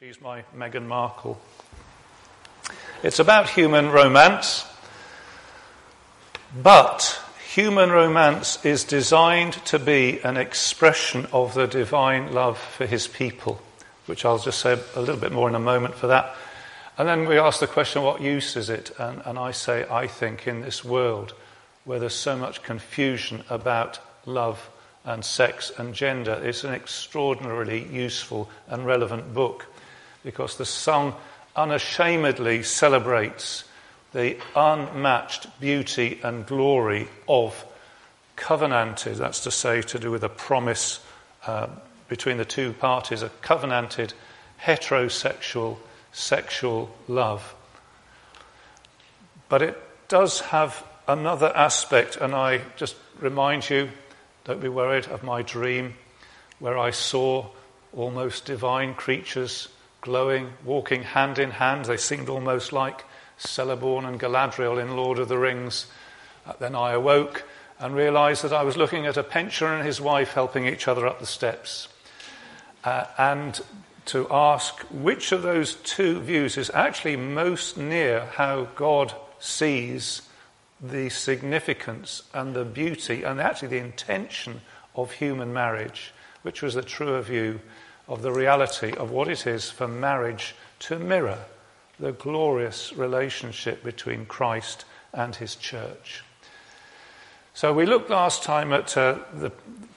[0.00, 1.40] She's my Meghan Markle.
[3.04, 4.66] It's about human romance,
[6.60, 13.06] but human romance is designed to be an expression of the divine love for his
[13.06, 13.62] people,
[14.06, 16.34] which I'll just say a little bit more in a moment for that.
[16.98, 18.90] And then we ask the question, what use is it?
[18.98, 21.34] And, and I say, I think in this world
[21.84, 24.68] where there's so much confusion about love
[25.04, 29.68] and sex and gender, it's an extraordinarily useful and relevant book
[30.24, 31.14] because the song
[31.54, 33.64] unashamedly celebrates
[34.12, 37.64] the unmatched beauty and glory of
[38.36, 41.04] covenanted, that's to say, to do with a promise
[41.46, 41.68] uh,
[42.08, 44.14] between the two parties, a covenanted
[44.62, 45.76] heterosexual
[46.12, 47.54] sexual love.
[49.48, 53.90] But it does have another aspect, and I just remind you
[54.44, 55.94] don't be worried of my dream
[56.60, 57.46] where I saw
[57.92, 59.68] almost divine creatures
[60.04, 61.86] glowing, walking hand in hand.
[61.86, 63.04] They seemed almost like
[63.38, 65.86] Celeborn and Galadriel in Lord of the Rings.
[66.46, 67.44] Uh, then I awoke
[67.80, 71.06] and realized that I was looking at a pensioner and his wife helping each other
[71.06, 71.88] up the steps.
[72.84, 73.60] Uh, and
[74.04, 80.20] to ask which of those two views is actually most near how God sees
[80.82, 84.60] the significance and the beauty and actually the intention
[84.94, 87.60] of human marriage, which was the truer view
[88.08, 91.38] of the reality of what it is for marriage to mirror
[91.98, 96.24] the glorious relationship between Christ and his church.
[97.54, 99.50] So we looked last time at uh, the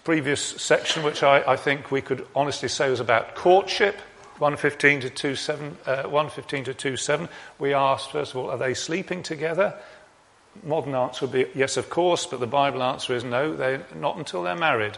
[0.03, 3.99] previous section, which I, I, think we could honestly say was about courtship.
[4.37, 7.27] 115 to 27, uh, 115 to 27.
[7.57, 9.73] We asked, first of all, are they sleeping together?
[10.63, 14.17] Modern answer would be yes, of course, but the Bible answer is no, they're not
[14.17, 14.97] until they're married.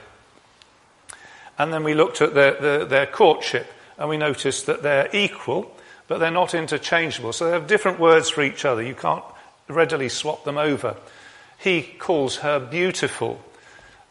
[1.60, 5.76] And then we looked at their, their, their courtship, and we noticed that they're equal,
[6.08, 7.34] but they're not interchangeable.
[7.34, 8.82] So they have different words for each other.
[8.82, 9.24] You can't
[9.68, 10.96] readily swap them over.
[11.58, 13.44] He calls her beautiful,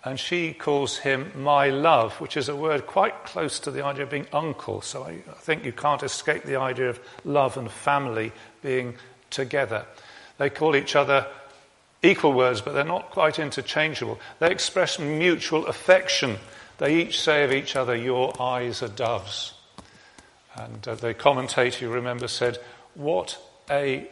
[0.05, 4.05] and she calls him my love, which is a word quite close to the idea
[4.05, 4.83] of being uncle.
[4.83, 8.31] So I, I think you can't escape the idea of love and family
[8.63, 8.95] being
[9.31, 9.87] together.
[10.37, 11.27] They call each other
[12.03, 14.21] equal words, but they're not quite interchangeable.
[14.39, 16.37] They express mutual affection.
[16.79, 19.55] They each say of each other, Your eyes are doves.
[20.57, 22.59] And uh, the commentator, you remember, said,
[22.95, 23.39] What
[23.71, 24.09] a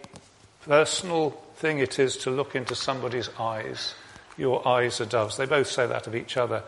[0.63, 3.95] personal thing it is to look into somebody's eyes.
[4.37, 5.37] Your eyes are doves.
[5.37, 6.63] They both say that of each other.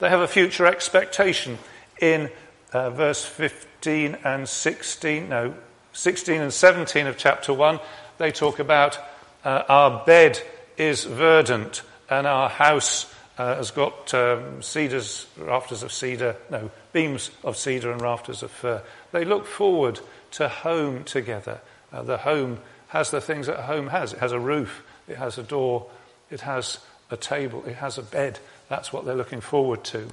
[0.00, 1.58] They have a future expectation
[2.00, 2.30] in
[2.72, 5.54] uh, verse 15 and 16, no,
[5.92, 7.78] 16 and 17 of chapter 1.
[8.18, 8.98] They talk about
[9.44, 10.40] uh, our bed
[10.76, 17.32] is verdant and our house uh, has got um, cedars, rafters of cedar, no, beams
[17.42, 18.80] of cedar and rafters of fir.
[19.10, 19.98] They look forward
[20.32, 21.60] to home together.
[21.92, 24.12] Uh, the home has the things that home has.
[24.12, 25.88] It has a roof, it has a door,
[26.30, 26.78] it has
[27.10, 28.38] a table, it has a bed.
[28.68, 30.06] That's what they're looking forward to.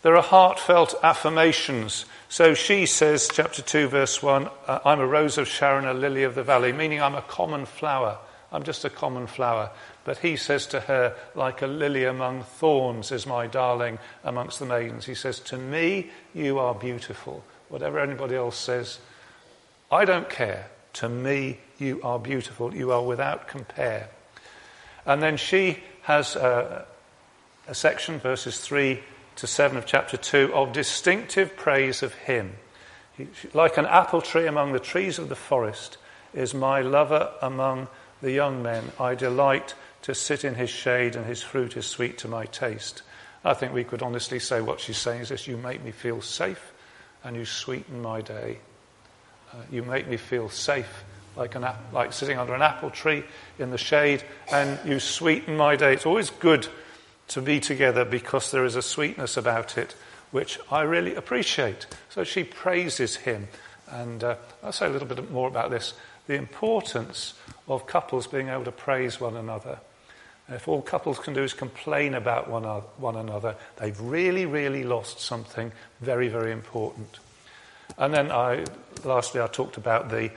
[0.00, 2.06] There are heartfelt affirmations.
[2.30, 6.22] So she says, chapter 2, verse 1, uh, I'm a rose of Sharon, a lily
[6.22, 8.16] of the valley, meaning I'm a common flower.
[8.50, 9.70] I'm just a common flower.
[10.06, 14.64] But he says to her, like a lily among thorns is my darling amongst the
[14.64, 15.04] maidens.
[15.04, 17.42] He says, To me, you are beautiful.
[17.68, 19.00] Whatever anybody else says,
[19.90, 20.70] I don't care.
[20.92, 22.72] To me, you are beautiful.
[22.72, 24.08] You are without compare.
[25.04, 26.86] And then she has a,
[27.66, 29.00] a section, verses 3
[29.34, 32.52] to 7 of chapter 2, of distinctive praise of him.
[33.16, 35.98] He, like an apple tree among the trees of the forest
[36.32, 37.88] is my lover among
[38.22, 38.92] the young men.
[39.00, 39.74] I delight
[40.06, 43.02] to sit in his shade, and his fruit is sweet to my taste.
[43.44, 46.22] I think we could honestly say what she's saying is this you make me feel
[46.22, 46.72] safe
[47.24, 48.58] and you sweeten my day.
[49.52, 51.02] Uh, you make me feel safe
[51.34, 53.24] like, an, like sitting under an apple tree
[53.58, 54.22] in the shade,
[54.52, 55.94] and you sweeten my day.
[55.94, 56.68] It's always good
[57.26, 59.96] to be together because there is a sweetness about it
[60.30, 61.86] which I really appreciate.
[62.10, 63.48] So she praises him.
[63.90, 65.94] And uh, I'll say a little bit more about this
[66.28, 67.34] the importance
[67.66, 69.80] of couples being able to praise one another.
[70.48, 75.20] If all couples can do is complain about one, one another, they've really, really lost
[75.20, 77.18] something very, very important.
[77.98, 78.64] And then I,
[79.04, 80.30] lastly, I talked about the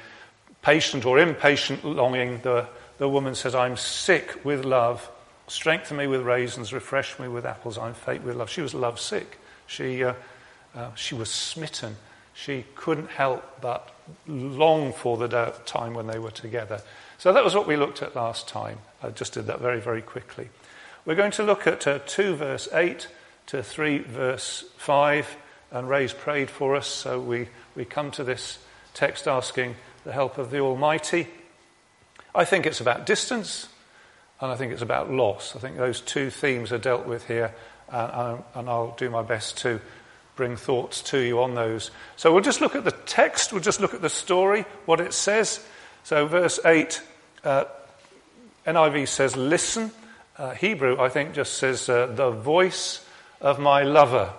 [0.61, 2.39] patient or impatient longing.
[2.41, 2.67] The,
[2.97, 5.09] the woman says, I'm sick with love.
[5.47, 7.77] Strengthen me with raisins, refresh me with apples.
[7.77, 8.50] I'm faint with love.
[8.50, 9.38] She was love sick.
[9.67, 10.13] She, uh,
[10.75, 11.95] uh, she was smitten.
[12.33, 13.91] She couldn't help but
[14.27, 16.81] long for the time when they were together.
[17.17, 18.79] So that was what we looked at last time.
[19.03, 20.50] I just did that very, very quickly.
[21.06, 23.07] We're going to look at uh, 2 verse 8
[23.47, 25.38] to 3 verse 5
[25.71, 28.57] and Ray's prayed for us, so we, we come to this
[28.94, 31.27] text asking the help of the Almighty.
[32.33, 33.69] I think it's about distance,
[34.41, 35.55] and I think it's about loss.
[35.55, 37.53] I think those two themes are dealt with here,
[37.91, 39.79] and, and I'll do my best to
[40.39, 41.91] bring thoughts to you on those.
[42.15, 45.13] So we'll just look at the text, we'll just look at the story, what it
[45.13, 45.59] says.
[46.06, 47.01] So, verse 8,
[47.44, 47.65] uh,
[48.65, 49.91] NIV says, Listen.
[50.38, 53.06] Uh, Hebrew, I think, just says, uh, The voice
[53.41, 54.31] of my lover.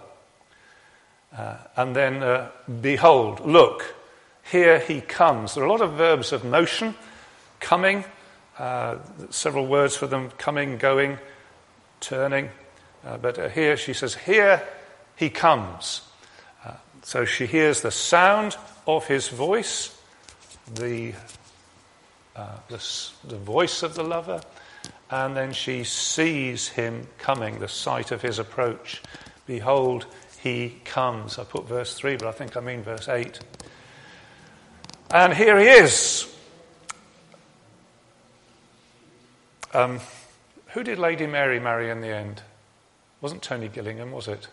[1.36, 2.48] Uh, and then, uh,
[2.80, 3.94] Behold, look,
[4.50, 5.54] here he comes.
[5.54, 6.94] There are a lot of verbs of motion,
[7.60, 8.06] coming,
[8.58, 8.96] uh,
[9.28, 11.18] several words for them coming, going,
[12.00, 12.48] turning.
[13.20, 14.66] but here she says, Here
[15.20, 16.00] he comes.
[16.64, 16.72] Uh,
[17.02, 18.56] so she hears the sound
[18.86, 19.94] of his voice,
[20.74, 21.12] the,
[22.34, 22.82] uh, the,
[23.24, 24.40] the voice of the lover,
[25.10, 29.02] and then she sees him coming, the sight of his approach.
[29.46, 30.06] Behold,
[30.40, 31.38] he comes.
[31.38, 33.40] I put verse 3, but I think I mean verse 8.
[35.10, 36.34] And here he is.
[39.74, 40.00] Um,
[40.68, 42.40] who did Lady Mary marry in the end?
[43.20, 44.48] Wasn't Tony Gillingham, was it?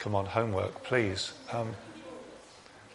[0.00, 1.34] Come on, homework, please.
[1.52, 1.74] Um,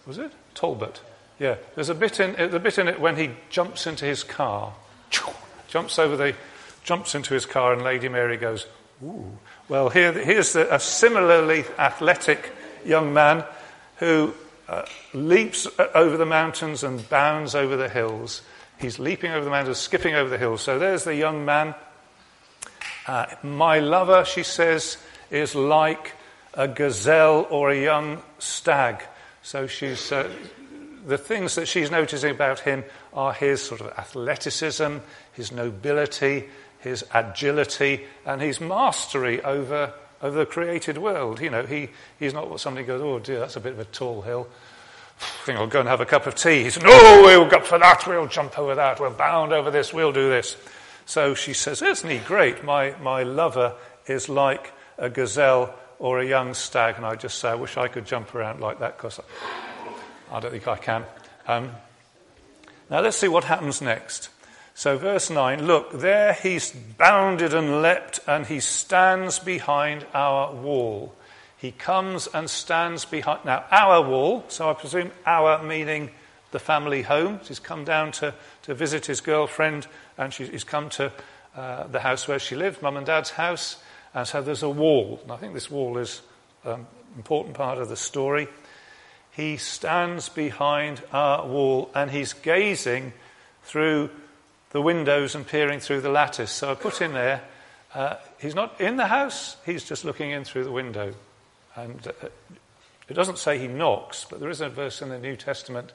[0.07, 1.01] was it Talbot?
[1.39, 1.57] Yeah.
[1.75, 4.73] There's a bit in the bit in it when he jumps into his car,
[5.67, 6.35] jumps over the,
[6.83, 8.65] jumps into his car, and Lady Mary goes,
[9.03, 9.37] "Ooh."
[9.69, 12.51] Well, here, here's the, a similarly athletic
[12.83, 13.43] young man
[13.97, 14.33] who
[14.67, 18.41] uh, leaps over the mountains and bounds over the hills.
[18.79, 20.61] He's leaping over the mountains, skipping over the hills.
[20.61, 21.75] So there's the young man.
[23.05, 24.97] Uh, my lover, she says,
[25.29, 26.13] is like
[26.55, 29.03] a gazelle or a young stag.
[29.41, 30.29] So she's, uh,
[31.05, 34.97] the things that she's noticing about him are his sort of athleticism,
[35.33, 36.45] his nobility,
[36.79, 41.41] his agility, and his mastery over, over the created world.
[41.41, 43.85] You know, he, he's not what somebody goes, oh dear, that's a bit of a
[43.85, 44.47] tall hill.
[45.17, 46.63] I think I'll go and have a cup of tea.
[46.63, 49.93] He said, no, we'll go for that, we'll jump over that, we'll bound over this,
[49.93, 50.57] we'll do this.
[51.05, 52.63] So she says, isn't he great?
[52.63, 53.75] My, my lover
[54.07, 57.87] is like a gazelle or a young stag, and I just say, I wish I
[57.87, 59.19] could jump around like that because
[60.31, 61.05] I don't think I can.
[61.47, 61.71] Um,
[62.89, 64.29] now let's see what happens next.
[64.77, 71.15] So, verse 9 look, there he's bounded and leapt, and he stands behind our wall.
[71.57, 73.45] He comes and stands behind.
[73.45, 76.11] Now, our wall, so I presume our meaning
[76.51, 77.39] the family home.
[77.43, 78.33] He's come down to,
[78.63, 79.87] to visit his girlfriend,
[80.17, 81.11] and she, he's come to
[81.55, 83.77] uh, the house where she lived, mum and dad's house.
[84.15, 85.19] And so there's a wall.
[85.21, 86.21] And I think this wall is
[86.63, 88.47] an important part of the story.
[89.31, 93.11] He stands behind our wall and he's gazing
[93.63, 94.09] through
[94.71, 96.51] the windows and peering through the lattice.
[96.51, 97.41] So I put in there,
[97.93, 101.13] uh, he's not in the house, he's just looking in through the window.
[101.75, 102.27] And uh,
[103.09, 105.91] it doesn't say he knocks, but there is a verse in the New Testament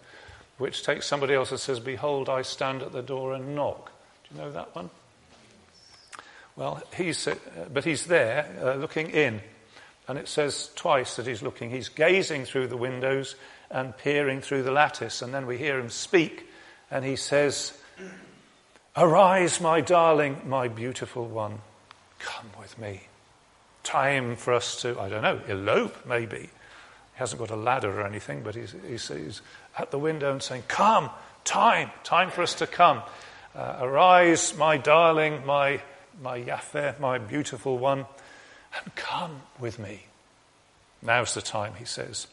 [0.58, 3.90] which takes somebody else and says, Behold, I stand at the door and knock.
[4.28, 4.90] Do you know that one?
[6.60, 7.36] Well, he's, uh,
[7.72, 9.40] but he's there uh, looking in.
[10.06, 11.70] And it says twice that he's looking.
[11.70, 13.34] He's gazing through the windows
[13.70, 15.22] and peering through the lattice.
[15.22, 16.46] And then we hear him speak,
[16.90, 17.72] and he says,
[18.94, 21.62] Arise, my darling, my beautiful one.
[22.18, 23.04] Come with me.
[23.82, 26.40] Time for us to, I don't know, elope maybe.
[26.40, 26.48] He
[27.14, 29.40] hasn't got a ladder or anything, but he's, he's, he's
[29.78, 31.08] at the window and saying, Come,
[31.42, 33.00] time, time for us to come.
[33.54, 35.80] Uh, arise, my darling, my
[36.20, 38.06] my Yahweh, my beautiful one,
[38.78, 40.06] and come with me.
[41.02, 42.26] Now's the time, he says.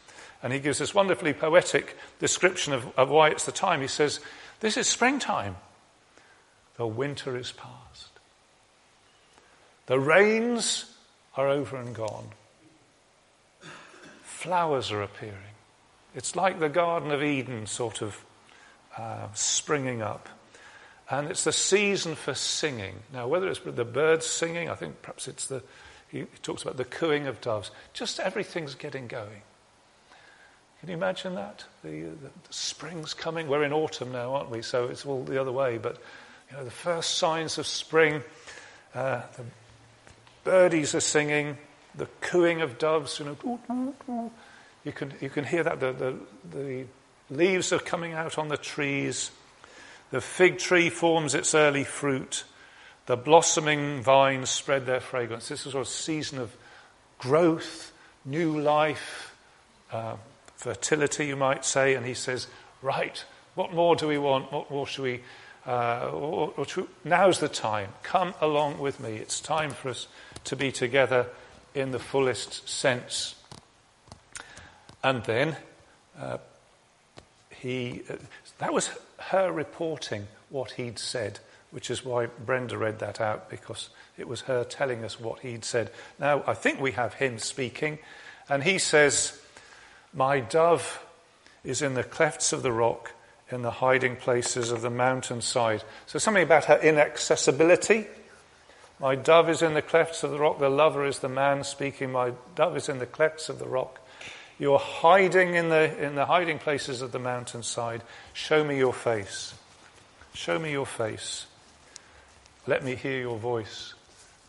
[0.43, 3.81] And he gives this wonderfully poetic description of, of why it's the time.
[3.81, 4.19] He says,
[4.59, 5.55] This is springtime.
[6.75, 8.09] The winter is past.
[9.87, 10.93] The rains
[11.35, 12.29] are over and gone.
[14.21, 15.55] Flowers are appearing.
[16.13, 18.23] It's like the Garden of Eden sort of
[18.97, 20.29] uh, springing up.
[21.09, 22.95] And it's the season for singing.
[23.13, 25.63] Now, whether it's the birds singing, I think perhaps it's the,
[26.09, 27.71] he talks about the cooing of doves.
[27.93, 29.41] Just everything's getting going.
[30.79, 31.63] Can you imagine that?
[31.83, 33.47] The, the, the, spring's coming.
[33.47, 34.61] We're in autumn now, aren't we?
[34.61, 35.77] So it's all the other way.
[35.77, 35.97] But,
[36.51, 38.21] you know, the first signs of spring,
[38.93, 39.43] uh, the
[40.43, 41.57] birdies are singing,
[41.95, 44.31] the cooing of doves, you know,
[44.83, 45.79] you can, you can hear that.
[45.79, 46.15] The, the,
[46.51, 46.85] the
[47.29, 49.31] leaves are coming out on the trees.
[50.11, 52.43] The fig tree forms its early fruit.
[53.07, 55.49] The blossoming vines spread their fragrance.
[55.49, 56.55] This is a season of
[57.19, 57.91] growth,
[58.25, 59.35] new life,
[59.91, 60.15] uh,
[60.55, 61.95] fertility, you might say.
[61.95, 62.47] And he says,
[62.81, 63.23] Right,
[63.55, 64.51] what more do we want?
[64.51, 65.21] What more should we?
[65.65, 66.65] Uh, or, or
[67.03, 67.89] now's the time.
[68.03, 69.17] Come along with me.
[69.17, 70.07] It's time for us
[70.45, 71.27] to be together
[71.75, 73.35] in the fullest sense.
[75.03, 75.57] And then
[76.19, 76.37] uh,
[77.49, 78.15] he, uh,
[78.59, 81.39] that was her reporting what he'd said,
[81.71, 85.65] which is why Brenda read that out, because it was her telling us what he'd
[85.65, 85.91] said.
[86.19, 87.99] Now, I think we have him speaking,
[88.49, 89.39] and he says,
[90.13, 91.03] My dove
[91.63, 93.13] is in the clefts of the rock,
[93.51, 95.83] in the hiding places of the mountainside.
[96.05, 98.07] So, something about her inaccessibility.
[98.99, 100.57] My dove is in the clefts of the rock.
[100.57, 102.11] The lover is the man speaking.
[102.11, 104.01] My dove is in the clefts of the rock.
[104.59, 108.01] You're hiding in the, in the hiding places of the mountainside.
[108.33, 109.53] Show me your face.
[110.33, 111.45] Show me your face.
[112.65, 113.93] Let me hear your voice,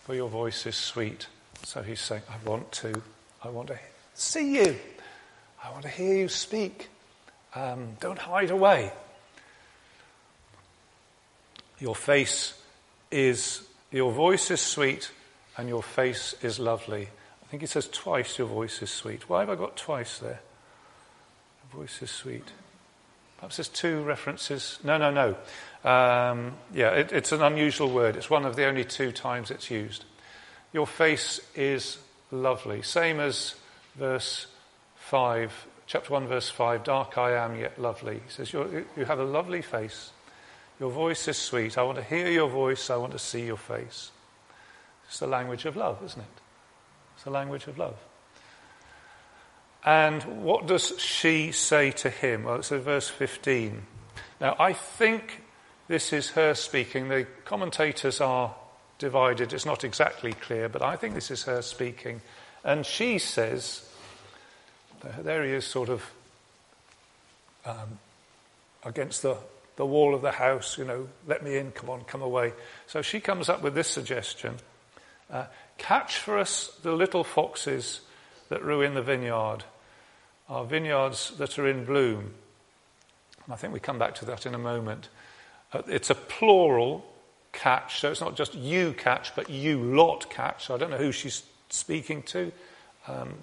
[0.05, 1.27] for your voice is sweet.
[1.65, 3.03] So he's saying, I want to,
[3.43, 3.79] I want to
[4.15, 4.77] see you.
[5.63, 6.89] I want to hear you speak.
[7.55, 8.93] Um, don't hide away.
[11.79, 12.61] Your face
[13.11, 13.63] is,
[13.93, 15.11] your voice is sweet,
[15.57, 17.09] and your face is lovely.
[17.49, 19.27] I think it says twice, your voice is sweet.
[19.27, 20.41] Why have I got twice there?
[21.73, 22.45] Your voice is sweet.
[23.39, 24.79] Perhaps there's two references.
[24.85, 25.29] No, no, no.
[25.91, 28.17] Um, yeah, it, it's an unusual word.
[28.17, 30.05] It's one of the only two times it's used.
[30.75, 31.97] Your face is
[32.31, 32.83] lovely.
[32.83, 33.55] Same as
[33.97, 34.47] verse
[34.97, 38.17] 5, chapter 1, verse 5 Dark I am, yet lovely.
[38.17, 40.13] He says, You have a lovely face.
[40.79, 41.79] Your voice is sweet.
[41.79, 42.91] I want to hear your voice.
[42.91, 44.11] I want to see your face.
[45.07, 46.43] It's the language of love, isn't it?
[47.19, 47.97] It's the language of love.
[49.85, 52.45] And what does she say to him?
[52.45, 53.83] Well, it's in verse 15.
[54.41, 55.43] Now, I think
[55.89, 57.09] this is her speaking.
[57.09, 58.55] The commentators are
[59.01, 59.53] divided.
[59.53, 62.21] It's not exactly clear, but I think this is her speaking.
[62.63, 63.85] And she says,
[65.21, 66.09] there he is, sort of
[67.67, 67.99] um,
[68.85, 69.39] against the,
[69.75, 72.53] the wall of the house, you know, let me in, come on, come away.
[72.87, 74.55] So she comes up with this suggestion
[75.33, 75.47] uh,
[75.79, 78.01] Catch for us the little foxes
[78.49, 79.65] that ruin the vineyard,
[80.49, 82.35] our vineyards that are in bloom.
[83.45, 85.09] And I think we come back to that in a moment.
[85.73, 87.07] Uh, it's a plural
[87.53, 90.71] catch, so it's not just you catch, but you lot catch.
[90.71, 92.53] I don't know who she's speaking to.
[93.07, 93.35] Um,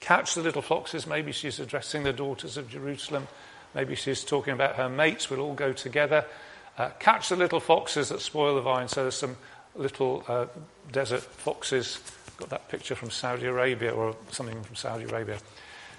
[0.00, 3.28] catch the little foxes, maybe she's addressing the daughters of Jerusalem.
[3.74, 6.24] Maybe she's talking about her mates, we'll all go together.
[6.76, 8.88] Uh, catch the little foxes that spoil the vine.
[8.88, 9.36] So there's some
[9.74, 10.46] little uh,
[10.90, 12.00] desert foxes.
[12.36, 15.38] Got that picture from Saudi Arabia or something from Saudi Arabia.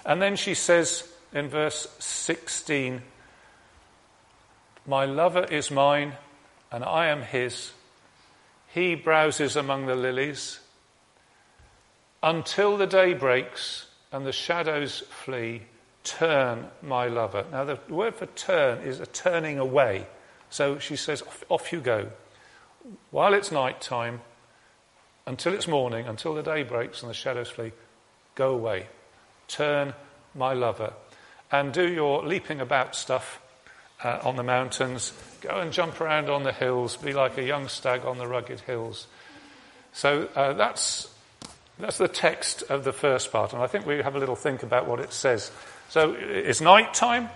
[0.06, 3.02] And then she says in verse 16,
[4.86, 6.14] My lover is mine,
[6.72, 7.72] and I am his.
[8.74, 10.60] He browses among the lilies.
[12.22, 15.64] Until the day breaks and the shadows flee,
[16.04, 17.46] turn, my lover.
[17.52, 20.08] Now, the word for turn is a turning away.
[20.50, 22.10] So she says, Off, off you go
[23.12, 24.22] while it's night time,
[25.26, 27.72] until it's morning, until the day breaks and the shadows flee,
[28.36, 28.88] go away.
[29.48, 29.94] Turn,
[30.36, 30.94] my lover.
[31.52, 33.42] And do your leaping about stuff
[34.04, 35.14] uh, on the mountains.
[35.42, 36.98] Go and jump around on the hills.
[36.98, 39.08] Be like a young stag on the rugged hills.
[39.94, 41.14] So uh, that's,
[41.80, 43.54] that's the text of the first part.
[43.54, 45.52] And I think we have a little think about what it says.
[45.90, 47.30] So it's night time.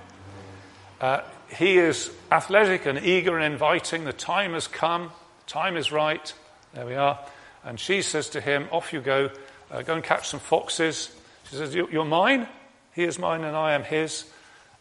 [0.99, 1.21] Uh,
[1.55, 4.03] he is athletic and eager and inviting.
[4.03, 5.11] The time has come.
[5.47, 6.33] Time is right.
[6.73, 7.17] There we are.
[7.63, 9.31] And she says to him, Off you go.
[9.71, 11.15] Uh, go and catch some foxes.
[11.49, 12.47] She says, You're mine.
[12.93, 14.29] He is mine and I am his.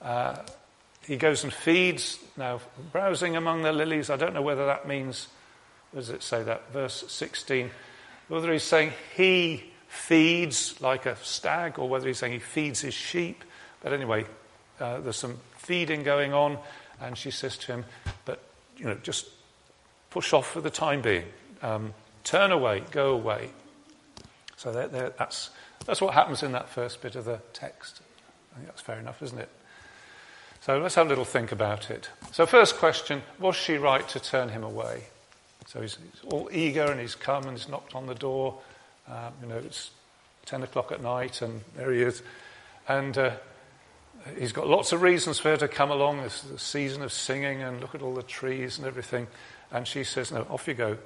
[0.02, 0.36] Uh,
[1.06, 2.18] he goes and feeds.
[2.36, 2.60] Now,
[2.92, 5.28] browsing among the lilies, I don't know whether that means,
[5.92, 6.72] what does it say that?
[6.72, 7.70] Verse 16.
[8.28, 12.94] Whether he's saying he feeds like a stag or whether he's saying he feeds his
[12.94, 13.44] sheep.
[13.82, 14.26] But anyway,
[14.80, 16.58] uh, there's some feeding going on.
[17.00, 17.84] And she says to him,
[18.24, 18.42] But,
[18.76, 19.26] you know, just
[20.16, 21.26] push off for the time being.
[21.60, 21.92] Um,
[22.24, 23.50] turn away, go away.
[24.56, 25.50] So they're, they're, that's,
[25.84, 28.00] that's what happens in that first bit of the text.
[28.50, 29.50] I think that's fair enough, isn't it?
[30.62, 32.08] So let's have a little think about it.
[32.32, 35.04] So, first question was she right to turn him away?
[35.66, 38.58] So he's, he's all eager and he's come and he's knocked on the door.
[39.06, 39.90] Um, you know, it's
[40.46, 42.22] 10 o'clock at night and there he is.
[42.88, 43.32] And uh,
[44.38, 46.22] he's got lots of reasons for her to come along.
[46.22, 49.26] This is the season of singing and look at all the trees and everything.
[49.70, 50.98] And she says, No, off you go.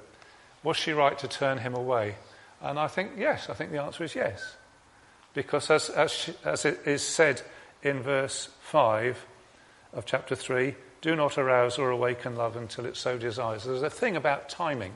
[0.63, 2.15] Was she right to turn him away?
[2.61, 4.55] And I think, yes, I think the answer is yes.
[5.33, 7.41] Because as, as, she, as it is said
[7.81, 9.25] in verse 5
[9.93, 13.63] of chapter 3, do not arouse or awaken love until it so desires.
[13.63, 14.93] There's a thing about timing.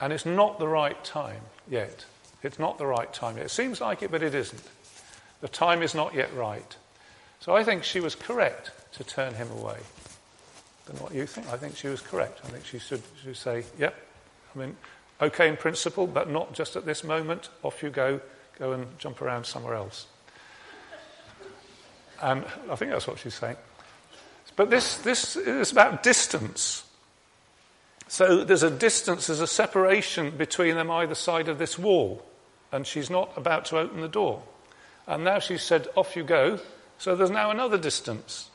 [0.00, 2.04] And it's not the right time yet.
[2.42, 3.46] It's not the right time yet.
[3.46, 4.62] It seems like it, but it isn't.
[5.40, 6.76] The time is not yet right.
[7.40, 9.78] So I think she was correct to turn him away
[10.86, 11.48] than what you think.
[11.48, 12.40] I think she was correct.
[12.44, 13.94] I think she should, should say, yep.
[14.54, 14.76] I mean,
[15.20, 17.48] okay in principle, but not just at this moment.
[17.62, 18.20] Off you go,
[18.58, 20.06] go and jump around somewhere else.
[22.20, 23.56] And I think that's what she's saying.
[24.54, 26.84] But this, this is about distance.
[28.06, 32.24] So there's a distance, there's a separation between them either side of this wall.
[32.70, 34.42] And she's not about to open the door.
[35.06, 36.58] And now she's said, off you go.
[36.98, 38.50] So there's now another distance.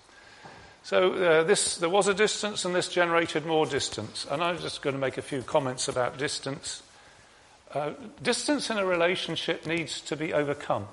[0.87, 4.25] So uh, this, there was a distance, and this generated more distance.
[4.31, 6.81] And I'm just going to make a few comments about distance.
[7.73, 7.91] Uh,
[8.23, 10.87] distance in a relationship needs to be overcome.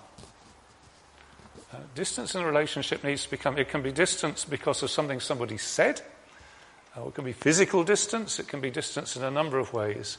[1.73, 3.57] Uh, distance in a relationship needs to become.
[3.57, 6.03] It can be distance because of something somebody said.
[6.97, 8.41] Uh, it can be physical distance.
[8.41, 10.19] It can be distance in a number of ways.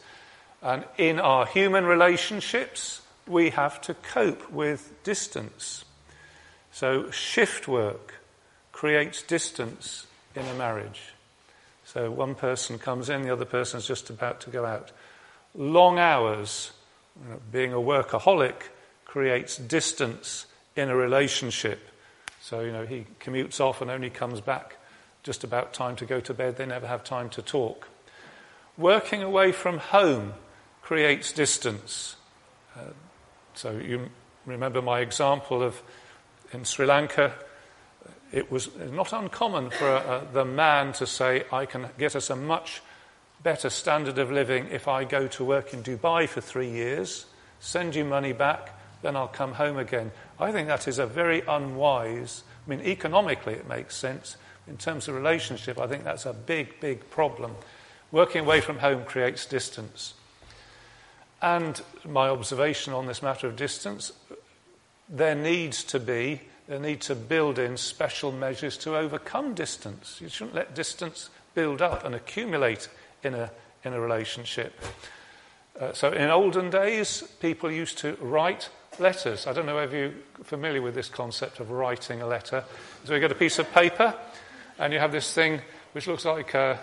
[0.62, 5.84] And in our human relationships, we have to cope with distance.
[6.72, 8.14] So shift work
[8.76, 10.06] creates distance
[10.36, 11.14] in a marriage.
[11.86, 14.92] So one person comes in, the other person is just about to go out.
[15.56, 16.72] Long hours,
[17.54, 18.64] being a workaholic,
[19.06, 21.88] creates distance in a relationship.
[22.42, 24.76] So, you know, he commutes off and only comes back
[25.24, 26.58] just about time to go to bed.
[26.58, 27.88] They never have time to talk.
[28.78, 30.34] Working away from home
[30.82, 32.18] creates distance.
[32.76, 32.92] Uh,
[33.54, 34.10] so, you
[34.46, 35.82] remember my example of
[36.52, 37.34] in Sri Lanka,
[38.32, 42.36] it was not uncommon for uh, the man to say, I can get us a
[42.36, 42.82] much
[43.44, 47.26] better standard of living if I go to work in Dubai for three years,
[47.60, 50.12] send you money back, then I'll come home again.
[50.40, 54.38] I think that is a very unwise, I mean, economically it makes sense.
[54.68, 57.56] In terms of relationship, I think that's a big, big problem.
[58.12, 60.16] Working away from home creates distance.
[61.42, 64.12] And my observation on this matter of distance,
[65.08, 70.20] there needs to be they need to build in special measures to overcome distance.
[70.20, 72.90] You shouldn't let distance build up and accumulate
[73.24, 73.52] in a,
[73.84, 74.74] in a relationship.
[75.80, 79.46] Uh, so, in olden days, people used to write letters.
[79.46, 82.64] I don't know if you're familiar with this concept of writing a letter.
[83.04, 84.16] So, you get a piece of paper,
[84.80, 86.80] and you have this thing which looks like a,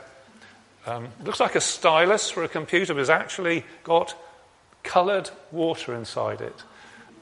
[0.87, 4.14] um, looks like a stylus for a computer, but has actually got
[4.83, 6.62] coloured water inside it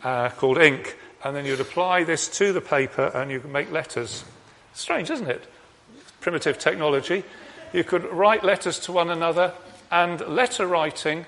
[0.02, 3.70] uh, called ink and then you'd apply this to the paper and you could make
[3.70, 4.24] letters.
[4.74, 5.46] Strange, isn't it?
[6.20, 7.24] Primitive technology.
[7.72, 9.52] You could write letters to one another,
[9.90, 11.26] and letter writing,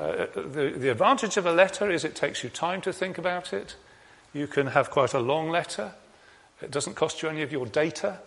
[0.00, 3.52] uh, the, the advantage of a letter is it takes you time to think about
[3.52, 3.76] it.
[4.32, 5.92] You can have quite a long letter,
[6.62, 8.18] it doesn't cost you any of your data.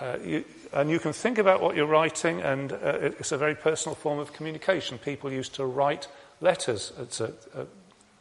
[0.00, 3.54] Uh, you, and you can think about what you're writing, and uh, it's a very
[3.54, 4.98] personal form of communication.
[4.98, 6.08] People used to write
[6.40, 6.92] letters.
[6.98, 7.66] It's a, a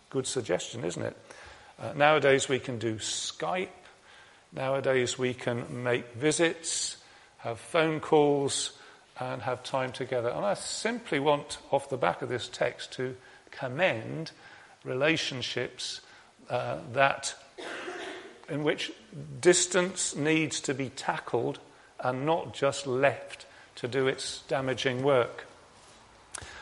[0.09, 1.17] good suggestion, isn't it?
[1.81, 3.69] Uh, nowadays, we can do Skype.
[4.53, 6.97] Nowadays, we can make visits,
[7.39, 8.73] have phone calls,
[9.19, 10.29] and have time together.
[10.29, 13.15] And I simply want, off the back of this text, to
[13.49, 14.31] commend
[14.83, 16.01] relationships
[16.49, 17.33] uh, that
[18.47, 18.91] in which
[19.39, 21.59] distance needs to be tackled
[21.99, 25.45] and not just left to do its damaging work.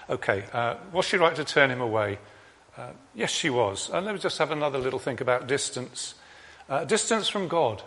[0.10, 2.20] Okay, uh, was she right to turn him away?
[2.80, 3.90] Uh, yes, she was.
[3.90, 6.14] And let me just have another little think about distance.
[6.70, 7.84] Uh, distance from God.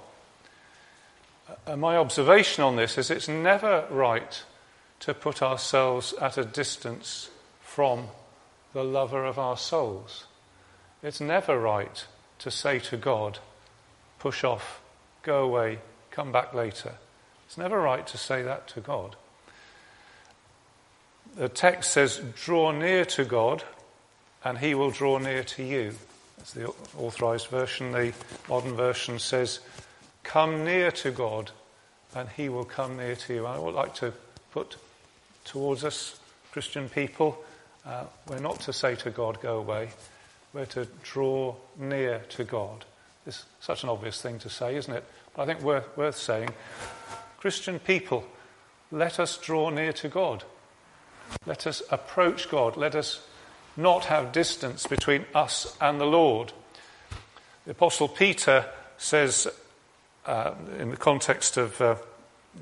[1.66, 4.42] Uh, my observation on this is it's never right
[5.00, 7.31] to put ourselves at a distance
[7.62, 8.09] from
[8.74, 10.26] the lover of our souls.
[11.02, 12.05] It's never right
[12.40, 13.38] to say to God,
[14.18, 14.83] push off,
[15.22, 15.78] go away,
[16.11, 16.96] come back later.
[17.46, 19.16] It's never right to say that to God.
[21.35, 23.64] The text says, draw near to God
[24.44, 25.94] and he will draw near to you.
[26.37, 27.92] That's the authorized version.
[27.92, 28.12] The
[28.48, 29.61] modern version says,
[30.24, 31.50] Come near to God,
[32.14, 33.46] and he will come near to you.
[33.46, 34.12] I would like to
[34.52, 34.76] put
[35.44, 36.18] towards us,
[36.52, 37.42] Christian people,
[37.85, 39.90] uh, we're not to say to God, Go away.
[40.52, 42.85] We're to draw near to God.
[43.26, 45.05] It's such an obvious thing to say, isn't it?
[45.35, 46.50] But I think worth, worth saying.
[47.38, 48.24] Christian people,
[48.90, 50.44] let us draw near to God.
[51.46, 52.76] Let us approach God.
[52.76, 53.26] Let us
[53.77, 56.53] not have distance between us and the Lord.
[57.65, 58.67] The Apostle Peter
[58.99, 59.49] says,
[60.27, 61.97] uh, in the context of uh,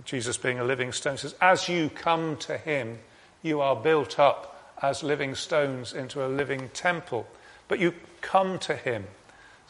[0.05, 2.99] Jesus being a living stone, says, As you come to him,
[3.43, 7.27] you are built up as living stones into a living temple.
[7.69, 9.05] But you come to him.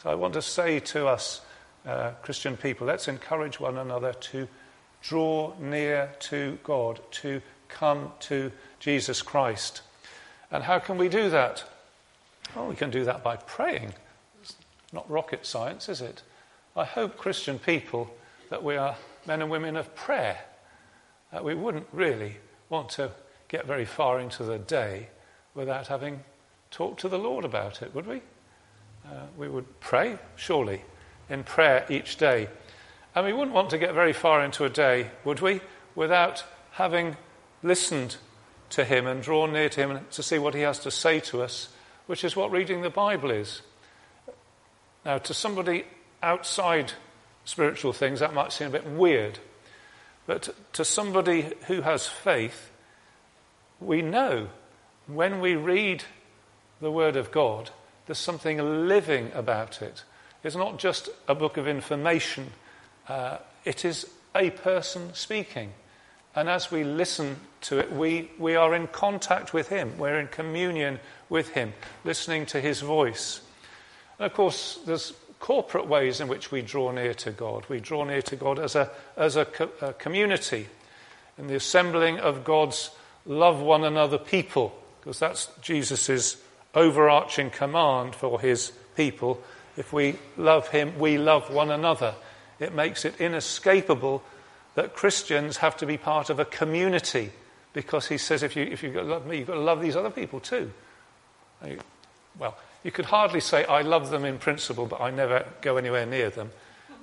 [0.01, 1.41] So I want to say to us,
[1.85, 4.47] uh, Christian people, let's encourage one another to
[5.01, 9.81] draw near to God, to come to Jesus Christ.
[10.51, 11.63] And how can we do that?
[12.55, 13.93] Well, we can do that by praying.
[14.41, 14.55] It's
[14.91, 16.21] not rocket science, is it?
[16.75, 18.13] I hope, Christian people,
[18.49, 20.39] that we are men and women of prayer.
[21.31, 22.37] That we wouldn't really
[22.69, 23.11] want to
[23.47, 25.07] get very far into the day
[25.55, 26.21] without having
[26.69, 28.21] talked to the Lord about it, would we?
[29.05, 30.81] Uh, we would pray, surely,
[31.29, 32.47] in prayer each day.
[33.15, 35.61] And we wouldn't want to get very far into a day, would we,
[35.95, 37.17] without having
[37.63, 38.17] listened
[38.71, 41.41] to Him and draw near to Him to see what He has to say to
[41.41, 41.69] us,
[42.07, 43.61] which is what reading the Bible is.
[45.05, 45.85] Now, to somebody
[46.21, 46.93] outside
[47.45, 49.39] spiritual things, that might seem a bit weird.
[50.27, 52.71] But to somebody who has faith,
[53.79, 54.49] we know
[55.07, 56.03] when we read
[56.79, 57.71] the Word of God,
[58.05, 60.03] there's something living about it.
[60.43, 62.51] It's not just a book of information,
[63.07, 65.73] uh, it is a person speaking.
[66.35, 69.97] And as we listen to it, we, we are in contact with Him.
[69.97, 73.41] We're in communion with Him, listening to His voice.
[74.17, 77.65] And of course, there's corporate ways in which we draw near to God.
[77.67, 80.67] We draw near to God as a, as a, co- a community
[81.37, 82.91] in the assembling of God's
[83.25, 86.37] love one another people, because that's Jesus'
[86.75, 89.41] overarching command for his people.
[89.75, 92.13] If we love him, we love one another.
[92.59, 94.23] It makes it inescapable
[94.75, 97.31] that Christians have to be part of a community
[97.73, 99.81] because he says if, you, if you've got to love me, you've got to love
[99.81, 100.71] these other people too.
[102.37, 106.05] Well, you could hardly say, I love them in principle, but I never go anywhere
[106.05, 106.51] near them.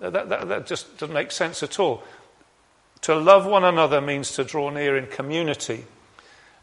[0.00, 2.02] That, that, that just doesn't make sense at all.
[3.02, 5.84] To love one another means to draw near in community.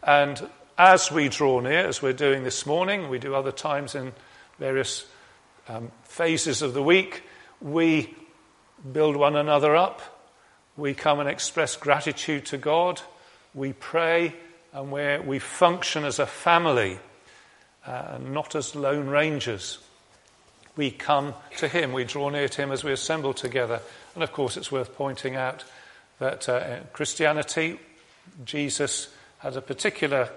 [0.03, 4.11] And as we draw near, as we're doing this morning, we do other times in
[4.59, 5.05] various
[5.67, 7.23] um, phases of the week,
[7.61, 8.13] we
[8.91, 10.01] build one another up.
[10.77, 13.01] We come and express gratitude to God.
[13.53, 14.35] We pray
[14.73, 16.99] and where we function as a family
[17.85, 19.77] uh, not as lone rangers.
[20.75, 23.79] We come to Him, we draw near to Him as we assemble together.
[24.15, 25.63] And of course, it's worth pointing out
[26.19, 27.79] that uh, Christianity,
[28.43, 30.29] Jesus had a particular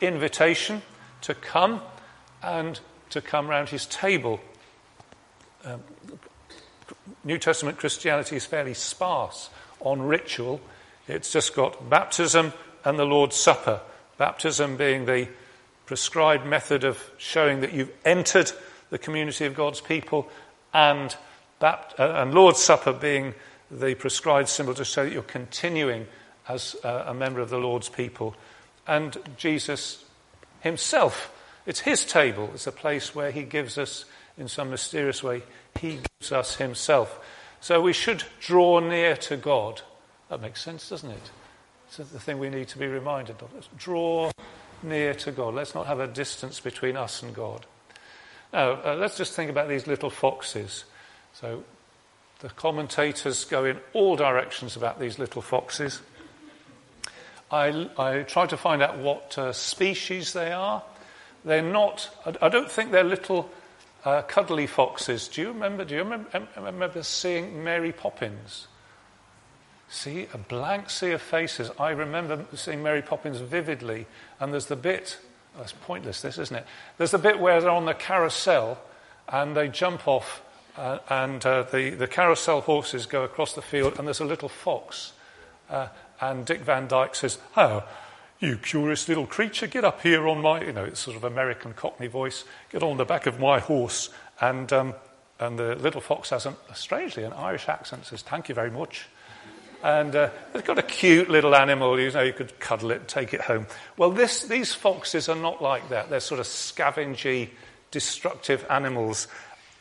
[0.00, 0.82] invitation
[1.22, 1.80] to come
[2.42, 4.40] and to come round his table.
[5.64, 5.82] Um,
[7.24, 10.60] New Testament Christianity is fairly sparse on ritual.
[11.08, 12.52] It's just got baptism
[12.84, 13.80] and the Lord's Supper.
[14.18, 15.28] Baptism being the
[15.86, 18.50] prescribed method of showing that you've entered
[18.90, 20.28] the community of God's people,
[20.72, 21.14] and,
[21.60, 23.34] bapt- uh, and Lord's Supper being
[23.70, 26.06] the prescribed symbol to show that you're continuing
[26.48, 28.34] as uh, a member of the Lord's people.
[28.86, 30.04] And Jesus
[30.60, 31.32] himself,
[31.66, 34.04] it's his table, it's a place where he gives us,
[34.38, 35.42] in some mysterious way,
[35.80, 37.18] he gives us himself.
[37.60, 39.82] So we should draw near to God.
[40.28, 41.30] That makes sense, doesn't it?
[41.86, 43.52] It's the thing we need to be reminded of.
[43.54, 44.30] Let's draw
[44.82, 45.54] near to God.
[45.54, 47.66] Let's not have a distance between us and God.
[48.52, 50.84] Now, uh, let's just think about these little foxes.
[51.34, 51.64] So,
[52.40, 56.00] the commentators go in all directions about these little foxes.
[57.50, 60.82] I, I try to find out what uh, species they are.
[61.44, 63.50] They're not, I, I don't think they're little
[64.06, 65.28] uh, cuddly foxes.
[65.28, 65.84] Do you remember?
[65.84, 68.68] Do you remember, remember seeing Mary Poppins?
[69.88, 71.70] See, a blank sea of faces.
[71.78, 74.06] I remember seeing Mary Poppins vividly,
[74.40, 75.18] and there's the bit,
[75.58, 76.66] oh, it's pointless, this, isn't it?
[76.98, 78.78] There's the bit where they're on the carousel
[79.28, 80.42] and they jump off,
[80.76, 84.48] uh, and uh, the, the carousel horses go across the field, and there's a little
[84.48, 85.12] fox.
[85.70, 85.88] Uh,
[86.20, 87.84] and Dick Van Dyke says, Oh,
[88.40, 91.72] you curious little creature, get up here on my, you know, it's sort of American
[91.72, 94.10] Cockney voice, get on the back of my horse.
[94.40, 94.94] And, um,
[95.38, 99.06] and the little fox has, an, strangely, an Irish accent, says, Thank you very much.
[99.82, 103.34] And uh, it's got a cute little animal, you know, you could cuddle it, take
[103.34, 103.66] it home.
[103.96, 106.10] Well, this, these foxes are not like that.
[106.10, 107.50] They're sort of scavengy,
[107.90, 109.28] destructive animals.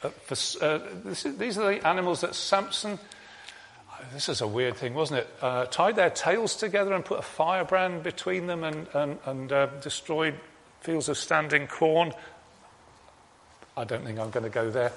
[0.04, 3.00] Uh, for, uh, is, these are the animals that Samson,
[4.14, 5.30] this is a weird thing, wasn't it?
[5.42, 9.68] Uh, tied their tails together and put a firebrand between them and, and, and uh,
[9.82, 10.36] destroyed
[10.82, 12.14] fields of standing corn.
[13.78, 14.92] I don't think I'm going to go there.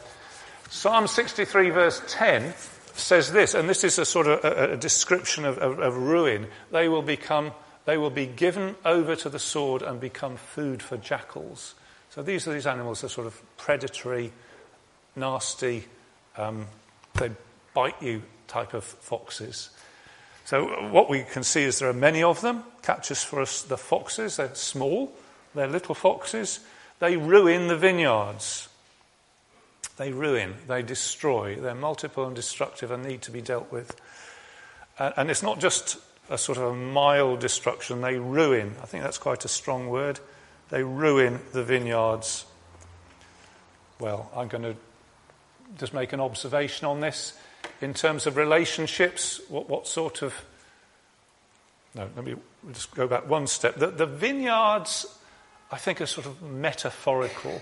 [0.70, 2.54] Psalm 63, verse 10
[2.94, 6.46] says this, and this is a sort of a, a description of, of, of, ruin.
[6.70, 7.52] They will become,
[7.84, 11.74] they will be given over to the sword and become food for jackals.
[12.10, 14.32] So these are these animals are sort of predatory,
[15.16, 15.84] nasty,
[16.36, 16.66] um,
[17.14, 17.30] they
[17.74, 19.70] bite you type of foxes.
[20.44, 22.64] So what we can see is there are many of them.
[22.82, 24.38] Catches for us the foxes.
[24.38, 25.12] They're small.
[25.54, 26.60] They're little foxes.
[26.98, 28.68] They ruin the vineyards.
[29.96, 34.00] They ruin, they destroy, they're multiple and destructive and need to be dealt with.
[34.96, 35.98] And it's not just
[36.30, 38.76] a sort of a mild destruction, they ruin.
[38.80, 40.20] I think that's quite a strong word.
[40.70, 42.44] They ruin the vineyards.
[43.98, 44.76] Well, I'm going to
[45.78, 47.36] just make an observation on this.
[47.80, 50.34] In terms of relationships, what, what sort of.
[51.94, 52.34] No, let me
[52.72, 53.76] just go back one step.
[53.76, 55.06] The, the vineyards
[55.70, 57.60] I think, are sort of metaphorical.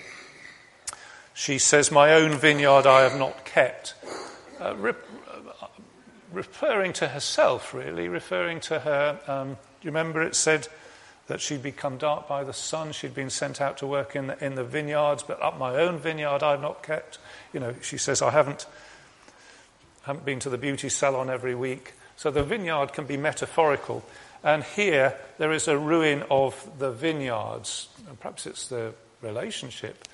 [1.35, 3.95] She says, My own vineyard I have not kept.
[4.61, 4.93] Uh, re-
[5.61, 5.67] uh,
[6.33, 9.21] referring to herself, really, referring to her.
[9.27, 10.69] Um, do you remember it said
[11.27, 12.93] that she'd become dark by the sun?
[12.93, 15.99] She'd been sent out to work in the, in the vineyards, but up my own
[15.99, 17.19] vineyard I've not kept.
[17.53, 18.67] You know, she says, I haven't,
[20.07, 21.95] haven't been to the beauty salon every week.
[22.17, 24.05] So the vineyard can be metaphorical.
[24.43, 27.89] And here there is a ruin of the vineyards.
[28.09, 30.07] And perhaps it's the relationship.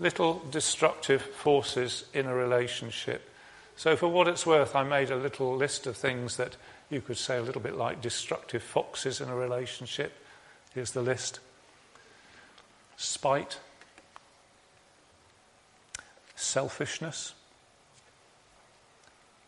[0.00, 3.30] Little destructive forces in a relationship.
[3.76, 6.56] So, for what it's worth, I made a little list of things that
[6.90, 10.12] you could say a little bit like destructive foxes in a relationship.
[10.74, 11.40] Here's the list
[12.96, 13.58] spite,
[16.34, 17.34] selfishness,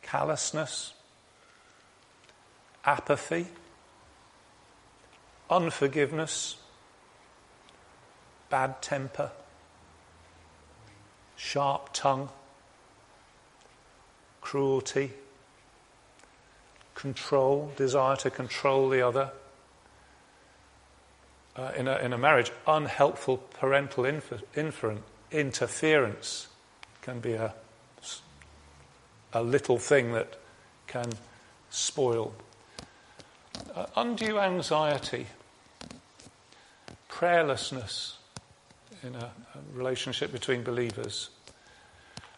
[0.08, 0.94] callousness,
[2.84, 3.46] apathy,
[5.50, 6.56] unforgiveness,
[8.48, 9.30] bad temper,
[11.36, 12.30] sharp tongue,
[14.40, 15.12] cruelty,
[16.94, 19.30] control, desire to control the other.
[21.54, 24.96] Uh, in, a, in a marriage, unhelpful parental infer,
[25.30, 26.46] interference
[27.02, 27.52] can be a,
[29.32, 30.36] a little thing that
[30.86, 31.12] can
[31.70, 32.34] spoil.
[33.74, 35.26] Uh, undue anxiety
[37.18, 38.14] prayerlessness
[39.02, 39.32] in a, a
[39.74, 41.30] relationship between believers.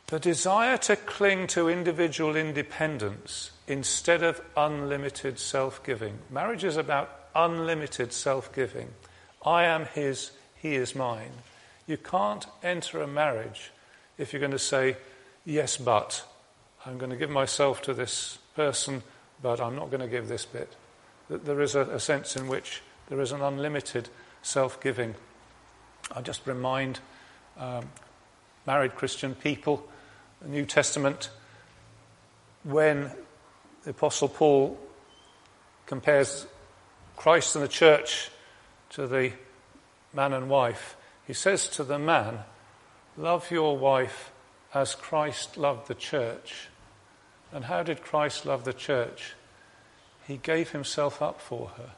[0.07, 6.19] The desire to cling to individual independence instead of unlimited self giving.
[6.31, 8.89] Marriage is about unlimited self giving.
[9.45, 11.33] I am his, he is mine.
[11.87, 13.71] You can't enter a marriage
[14.19, 14.97] if you're going to say,
[15.45, 16.25] yes, but.
[16.87, 19.03] I'm going to give myself to this person,
[19.43, 20.75] but I'm not going to give this bit.
[21.29, 24.09] That There is a, a sense in which there is an unlimited
[24.43, 25.15] self giving.
[26.15, 27.01] I just remind
[27.59, 27.87] um,
[28.67, 29.87] married Christian people,
[30.41, 31.31] the New Testament,
[32.65, 33.11] when
[33.85, 34.79] the Apostle Paul
[35.87, 36.47] compares
[37.17, 38.31] Christ and the church
[38.91, 39.33] to the
[40.15, 42.41] man and wife, he says to the man,
[43.17, 44.31] Love your wife
[44.73, 46.70] as Christ loved the church.
[47.53, 49.35] And how did Christ love the church?
[50.27, 51.91] He gave himself up for her.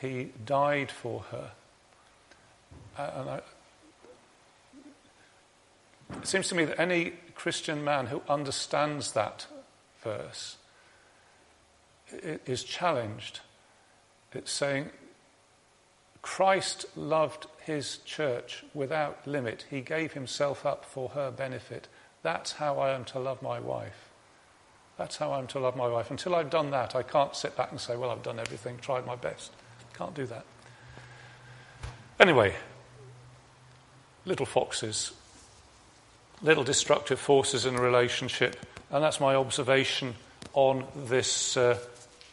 [0.00, 1.52] He died for her.
[2.98, 3.40] And I,
[6.18, 9.46] it seems to me that any Christian man who understands that
[10.02, 10.56] verse
[12.12, 13.40] is challenged.
[14.32, 14.90] It's saying,
[16.22, 19.66] Christ loved his church without limit.
[19.70, 21.88] He gave himself up for her benefit.
[22.22, 24.05] That's how I am to love my wife.
[24.98, 26.10] That's how I'm to love my wife.
[26.10, 29.06] Until I've done that, I can't sit back and say, Well, I've done everything, tried
[29.06, 29.52] my best.
[29.94, 30.44] Can't do that.
[32.18, 32.54] Anyway,
[34.24, 35.12] little foxes,
[36.42, 38.56] little destructive forces in a relationship,
[38.90, 40.14] and that's my observation
[40.54, 41.78] on this uh,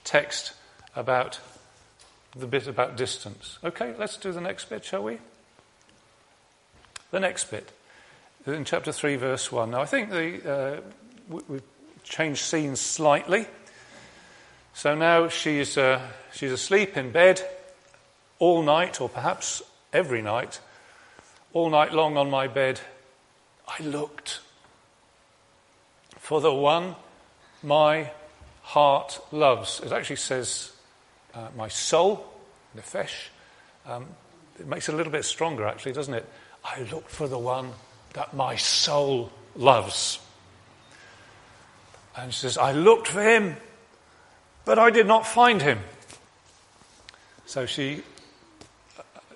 [0.05, 0.53] text
[0.95, 1.39] about
[2.35, 3.59] the bit about distance.
[3.63, 5.19] Okay, let's do the next bit, shall we?
[7.11, 7.71] The next bit
[8.45, 9.71] in chapter 3, verse 1.
[9.71, 10.81] Now, I think the, uh,
[11.47, 11.61] we've
[12.03, 13.47] changed scenes slightly.
[14.73, 16.01] So now she's, uh,
[16.33, 17.41] she's asleep in bed
[18.39, 19.61] all night, or perhaps
[19.91, 20.59] every night,
[21.53, 22.79] all night long on my bed.
[23.67, 24.41] I looked
[26.17, 26.95] for the one
[27.61, 28.11] my
[28.61, 29.79] heart loves.
[29.81, 30.71] It actually says
[31.33, 32.25] uh, my soul,
[32.75, 33.29] nefesh.
[33.85, 34.07] Um,
[34.59, 36.27] it makes it a little bit stronger, actually, doesn't it?
[36.63, 37.71] I looked for the one
[38.13, 40.19] that my soul loves.
[42.15, 43.57] And she says, I looked for him
[44.65, 45.79] but I did not find him.
[47.45, 48.03] So she,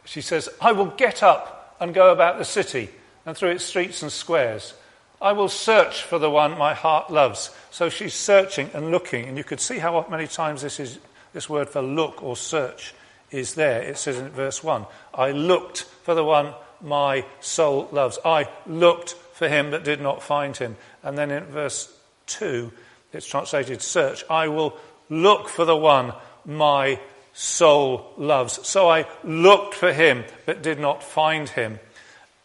[0.05, 2.89] she says, I will get up and go about the city
[3.25, 4.73] and through its streets and squares.
[5.21, 7.51] I will search for the one my heart loves.
[7.71, 10.99] So she's searching and looking, and you could see how many times this, is,
[11.33, 12.93] this word for look or search
[13.31, 13.81] is there.
[13.81, 18.19] It says in verse 1 I looked for the one my soul loves.
[18.23, 20.77] I looked for him but did not find him.
[21.03, 21.91] And then in verse
[22.27, 22.71] 2,
[23.13, 24.23] it's translated search.
[24.29, 24.77] I will
[25.09, 26.13] Look for the one
[26.45, 26.99] my
[27.33, 28.65] soul loves.
[28.67, 31.79] So I looked for him, but did not find him.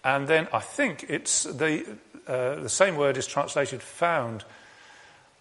[0.04, 1.84] And then I think it's the,
[2.26, 4.44] uh, the same word is translated found.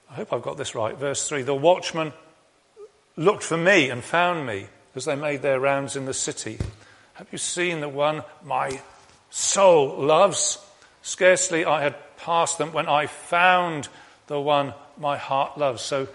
[0.10, 0.98] I hope I've got this right.
[0.98, 2.14] Verse 3 The watchman
[3.18, 6.58] looked for me and found me as they made their rounds in the city.
[7.16, 8.82] Have you seen the one my
[9.30, 10.58] soul loves?
[11.02, 13.90] Scarcely I had passed them when I found
[14.32, 15.82] the one my heart loves.
[15.82, 16.08] So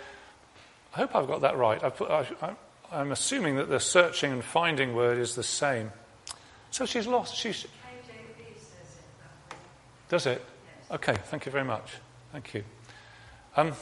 [0.94, 1.82] I hope I've got that right.
[1.84, 2.54] I
[2.90, 5.92] am assuming that the searching and finding word is the same.
[6.70, 7.36] So she's lost.
[7.36, 7.66] She's.
[10.08, 10.42] Does it?
[10.90, 11.96] Okay, thank you very much.
[12.32, 12.64] Thank you.
[13.54, 13.74] Um,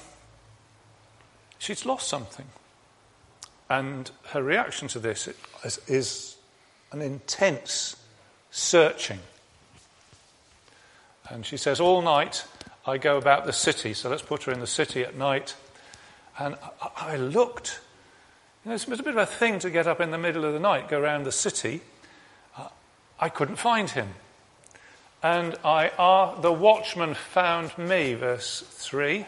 [1.59, 2.47] she's lost something.
[3.71, 5.29] And her reaction to this
[5.63, 6.37] is, is
[6.91, 7.95] an intense
[8.51, 9.21] searching.
[11.29, 12.45] And she says, All night
[12.87, 13.95] I go about the city.
[13.95, 15.57] So let's put her in the city at night.
[16.39, 16.57] And
[16.97, 17.81] I, looked.
[18.65, 20.53] You know, it's a bit of a thing to get up in the middle of
[20.53, 21.81] the night, go around the city.
[22.59, 22.69] Uh,
[23.21, 24.09] I couldn't find him.
[25.23, 29.25] And I, uh, the watchman found me, verse 3.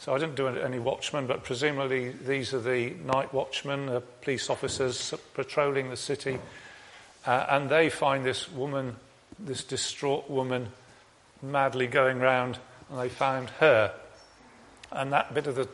[0.00, 4.50] So I didn't do any watchmen, but presumably these are the night watchmen, the police
[4.50, 6.38] officers patrolling the city.
[7.26, 8.96] Uh, and they find this woman,
[9.38, 10.68] this distraught woman,
[11.50, 12.58] madly going round,
[12.90, 13.94] and they found her.
[14.90, 15.68] And that bit of the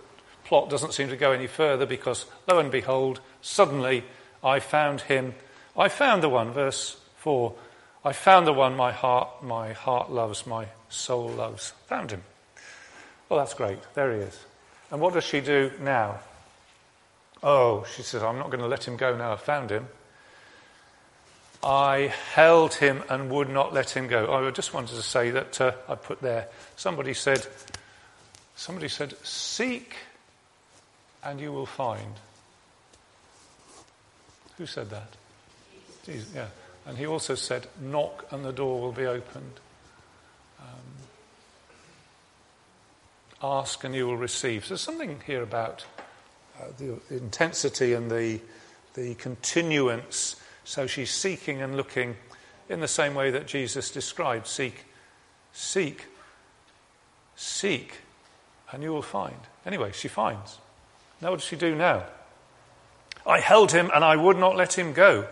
[0.44, 4.04] plot doesn't seem to go any further because, lo and behold, suddenly
[4.42, 5.34] I found him.
[5.76, 7.54] I found the one, verse 4.
[8.04, 11.72] I found the one my heart, my heart loves, my soul loves.
[11.86, 12.22] Found him.
[13.28, 13.78] Well, that's great.
[13.94, 14.38] There he is.
[14.90, 16.18] And what does she do now?
[17.42, 19.32] Oh, she says, I'm not going to let him go now.
[19.32, 19.86] I've found him.
[21.62, 24.32] I held him and would not let him go.
[24.32, 26.48] I just wanted to say that uh, I put there.
[26.76, 27.46] Somebody said,
[28.56, 29.94] somebody said, seek
[31.22, 32.14] and you will find.
[34.56, 35.14] Who said that?
[36.04, 36.48] Jesus, yeah.
[36.86, 39.60] And he also said, knock and the door will be opened.
[43.42, 44.64] ask and you will receive.
[44.64, 45.84] So there's something here about
[46.58, 48.40] uh, the intensity and the,
[48.94, 50.36] the continuance.
[50.64, 52.16] So she's seeking and looking
[52.68, 54.84] in the same way that Jesus described seek,
[55.52, 56.06] seek,
[57.36, 57.94] seek,
[58.70, 59.36] and you will find.
[59.66, 60.58] Anyway, she finds.
[61.20, 62.04] Now, what does she do now?
[63.26, 65.26] I held him and I would not let him go.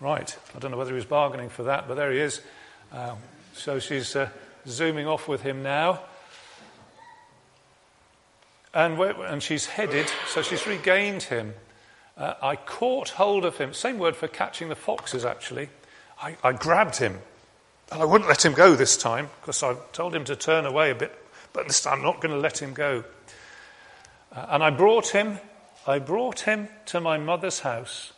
[0.00, 0.36] Right.
[0.56, 2.40] I don't know whether he was bargaining for that, but there he is.
[2.92, 3.18] Um,
[3.52, 4.30] so she's uh,
[4.66, 6.00] zooming off with him now.
[8.72, 11.54] And, and she's headed, so she's regained him.
[12.20, 13.72] Uh, I caught hold of him.
[13.72, 15.70] Same word for catching the foxes, actually.
[16.22, 17.18] I, I grabbed him.
[17.90, 20.90] And I wouldn't let him go this time because I told him to turn away
[20.90, 21.16] a bit,
[21.54, 23.04] but this time I'm not going to let him go.
[24.32, 25.38] Uh, and I brought him,
[25.86, 28.12] I brought him to my mother's house,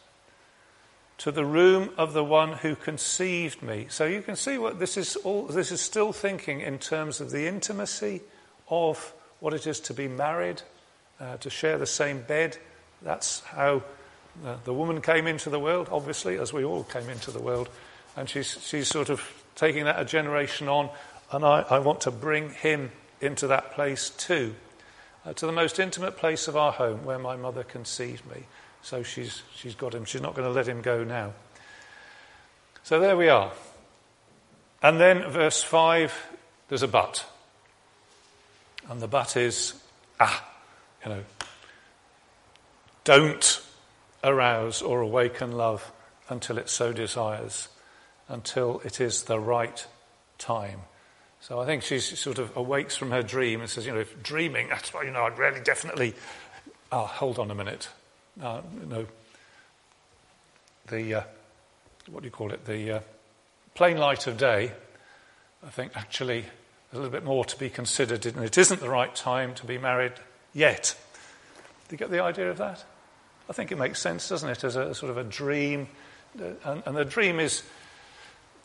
[1.18, 3.86] to the room of the one who conceived me.
[3.88, 7.30] So you can see what this is all, this is still thinking in terms of
[7.30, 8.20] the intimacy
[8.68, 10.60] of what it is to be married,
[11.20, 12.58] uh, to share the same bed.
[13.04, 13.82] That's how
[14.44, 17.68] uh, the woman came into the world, obviously, as we all came into the world.
[18.16, 19.22] And she's, she's sort of
[19.54, 20.90] taking that a generation on,
[21.30, 24.54] and I, I want to bring him into that place too,
[25.24, 28.44] uh, to the most intimate place of our home where my mother conceived me.
[28.82, 30.04] So she's, she's got him.
[30.04, 31.32] She's not going to let him go now.
[32.82, 33.52] So there we are.
[34.82, 36.12] And then, verse 5,
[36.68, 37.24] there's a but.
[38.90, 39.74] And the but is,
[40.18, 40.44] ah,
[41.04, 41.22] you know,
[43.04, 43.62] don't
[44.24, 45.92] arouse or awaken love
[46.28, 47.68] until it so desires,
[48.28, 49.86] until it is the right
[50.38, 50.80] time.
[51.40, 54.22] So I think she sort of awakes from her dream and says, you know, if
[54.22, 56.14] dreaming, that's why, you know, I'd really definitely,
[56.92, 57.88] oh, hold on a minute.
[58.40, 59.06] Uh, know,
[60.88, 61.22] the, uh,
[62.08, 63.00] what do you call it, the uh,
[63.74, 64.72] plain light of day,
[65.66, 66.44] I think actually
[66.92, 69.78] a little bit more to be considered, and it isn't the right time to be
[69.78, 70.12] married
[70.54, 70.94] yet.
[71.88, 72.84] Do you get the idea of that?
[73.48, 75.88] I think it makes sense, doesn't it, as a sort of a dream.
[76.64, 77.62] And, and the dream is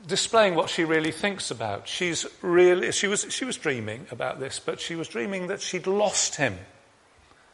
[0.06, 1.88] displaying what she really thinks about.
[1.88, 5.88] She's really, she was, she was dreaming about this, but she was dreaming that she'd
[5.88, 6.58] lost him.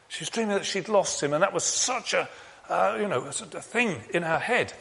[0.09, 2.29] She was dreaming that she'd lost him, and that was such a,
[2.69, 4.73] uh, you know, a thing in her head.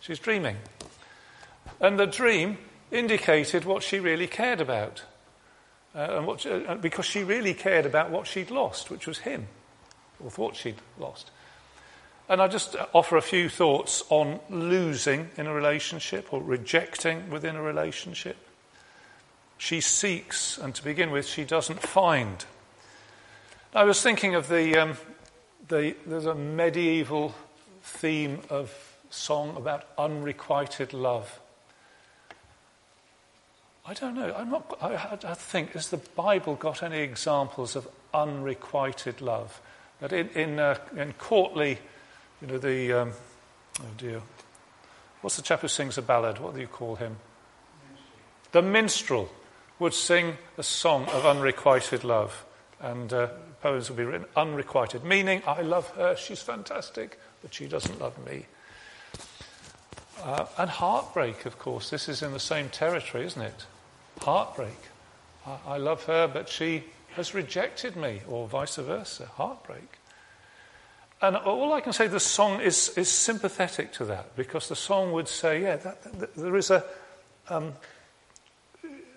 [0.00, 0.56] She's dreaming.
[1.80, 2.58] And the dream
[2.90, 5.02] indicated what she really cared about.
[5.94, 9.46] Uh, and what, uh, because she really cared about what she'd lost, which was him,
[10.24, 11.30] or thought she'd lost.
[12.28, 17.56] And I just offer a few thoughts on losing in a relationship or rejecting within
[17.56, 18.36] a relationship.
[19.58, 22.44] She seeks, and to begin with, she doesn't find.
[23.74, 24.96] I was thinking of the, um,
[25.68, 27.34] the there's a medieval
[27.82, 28.72] theme of
[29.10, 31.40] song about unrequited love.
[33.86, 34.32] I don't know.
[34.36, 39.60] I'm not, I, I think, has the Bible got any examples of unrequited love?
[40.00, 41.78] That in, in, uh, in courtly,
[42.42, 43.12] you know, the, um,
[43.80, 44.20] oh dear,
[45.20, 46.40] what's the chap who sings a ballad?
[46.40, 47.16] What do you call him?
[48.50, 49.30] The minstrel
[49.78, 52.44] would sing a song of unrequited love.
[52.80, 53.28] And uh,
[53.60, 58.18] poems would be written unrequited, meaning, I love her, she's fantastic, but she doesn't love
[58.26, 58.46] me.
[60.20, 61.90] Uh, and heartbreak, of course.
[61.90, 63.66] This is in the same territory, isn't it?
[64.20, 64.78] Heartbreak.
[65.46, 66.84] I, I love her, but she
[67.14, 69.26] has rejected me, or vice versa.
[69.26, 69.98] Heartbreak.
[71.22, 75.12] And all I can say, the song is, is sympathetic to that because the song
[75.12, 76.84] would say, yeah, that, that, there is a,
[77.48, 77.74] um,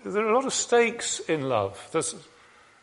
[0.04, 1.88] there are a lot of stakes in love.
[1.90, 2.14] There's,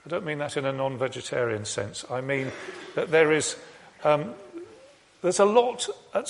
[0.05, 2.03] I don't mean that in a non vegetarian sense.
[2.11, 2.51] I mean
[2.95, 3.55] that there is,
[4.03, 4.33] um,
[5.21, 6.23] there's a lot, oh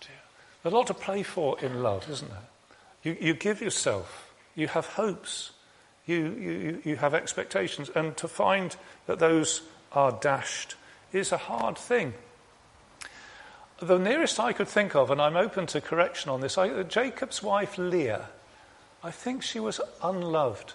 [0.00, 2.38] dear, a lot to play for in love, isn't there?
[3.02, 5.50] You, you give yourself, you have hopes,
[6.06, 8.74] you, you, you have expectations, and to find
[9.06, 9.60] that those
[9.92, 10.74] are dashed
[11.12, 12.14] is a hard thing.
[13.80, 17.42] The nearest I could think of, and I'm open to correction on this, I, Jacob's
[17.42, 18.28] wife Leah,
[19.04, 20.74] I think she was unloved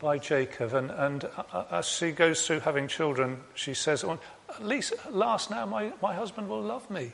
[0.00, 0.72] by Jacob.
[0.72, 4.94] And, and uh, uh, as she goes through having children, she says, well, At least,
[5.10, 7.12] last now, my, my husband will love me.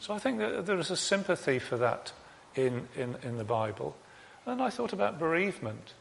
[0.00, 2.12] So I think that there is a sympathy for that
[2.54, 3.96] in, in, in the Bible.
[4.44, 5.94] And I thought about bereavement,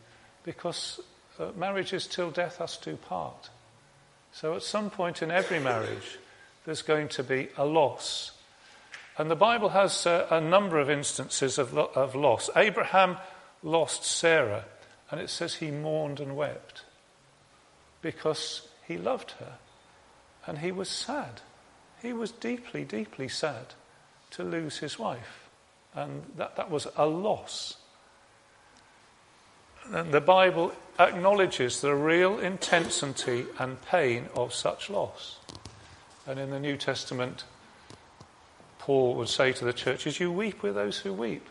[0.44, 1.00] because
[1.40, 3.50] uh, marriage is till death us do part.
[4.36, 6.20] So at some point in every marriage,
[6.66, 8.34] there's going to be a loss.
[9.18, 12.50] And the Bible has uh, a number of instances of, lo- of loss.
[12.54, 13.16] Abraham
[13.64, 14.66] lost Sarah
[15.10, 16.84] and it says he mourned and wept
[18.02, 19.54] because he loved her
[20.46, 21.40] and he was sad.
[22.02, 23.68] He was deeply, deeply sad
[24.32, 25.48] to lose his wife.
[25.94, 27.78] And that, that was a loss.
[29.92, 35.38] And the Bible acknowledges the real intensity and pain of such loss.
[36.28, 37.44] And in the New Testament,
[38.80, 41.48] Paul would say to the churches, You weep with those who weep.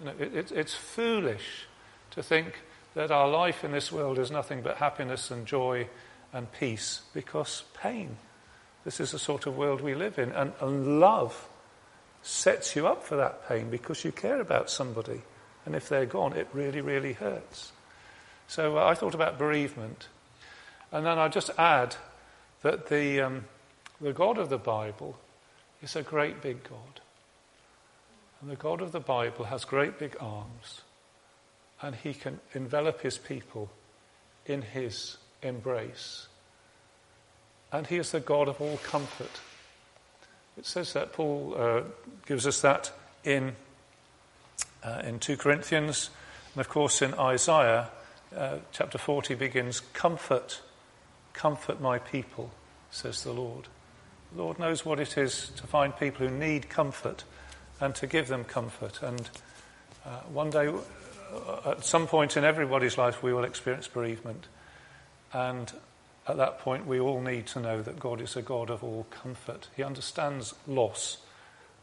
[0.00, 1.66] You know, it, it, it's foolish
[2.12, 2.60] to think
[2.94, 5.86] that our life in this world is nothing but happiness and joy
[6.32, 8.16] and peace because pain.
[8.84, 10.32] This is the sort of world we live in.
[10.32, 11.48] And, and love
[12.22, 15.22] sets you up for that pain because you care about somebody.
[15.66, 17.72] And if they're gone, it really, really hurts.
[18.48, 20.08] So uh, I thought about bereavement.
[20.92, 21.96] And then I just add
[22.62, 23.44] that the, um,
[24.00, 25.18] the God of the Bible
[25.82, 27.00] is a great big God.
[28.40, 30.82] And the God of the Bible has great big arms
[31.82, 33.70] and he can envelop his people
[34.46, 36.28] in his embrace.
[37.72, 39.40] And he is the God of all comfort.
[40.56, 41.82] It says that Paul uh,
[42.26, 42.92] gives us that
[43.24, 43.54] in,
[44.86, 46.10] uh, in 2 Corinthians,
[46.54, 47.90] and of course in Isaiah,
[48.34, 50.60] uh, chapter 40 begins Comfort,
[51.32, 52.50] comfort my people,
[52.90, 53.66] says the Lord.
[54.32, 57.24] The Lord knows what it is to find people who need comfort
[57.80, 59.02] and to give them comfort.
[59.02, 59.28] And
[60.04, 64.46] uh, one day uh, at some point in everybody's life, we will experience bereavement.
[65.32, 65.72] And
[66.28, 69.06] at that point, we all need to know that God is a God of all
[69.10, 69.68] comfort.
[69.76, 71.18] He understands loss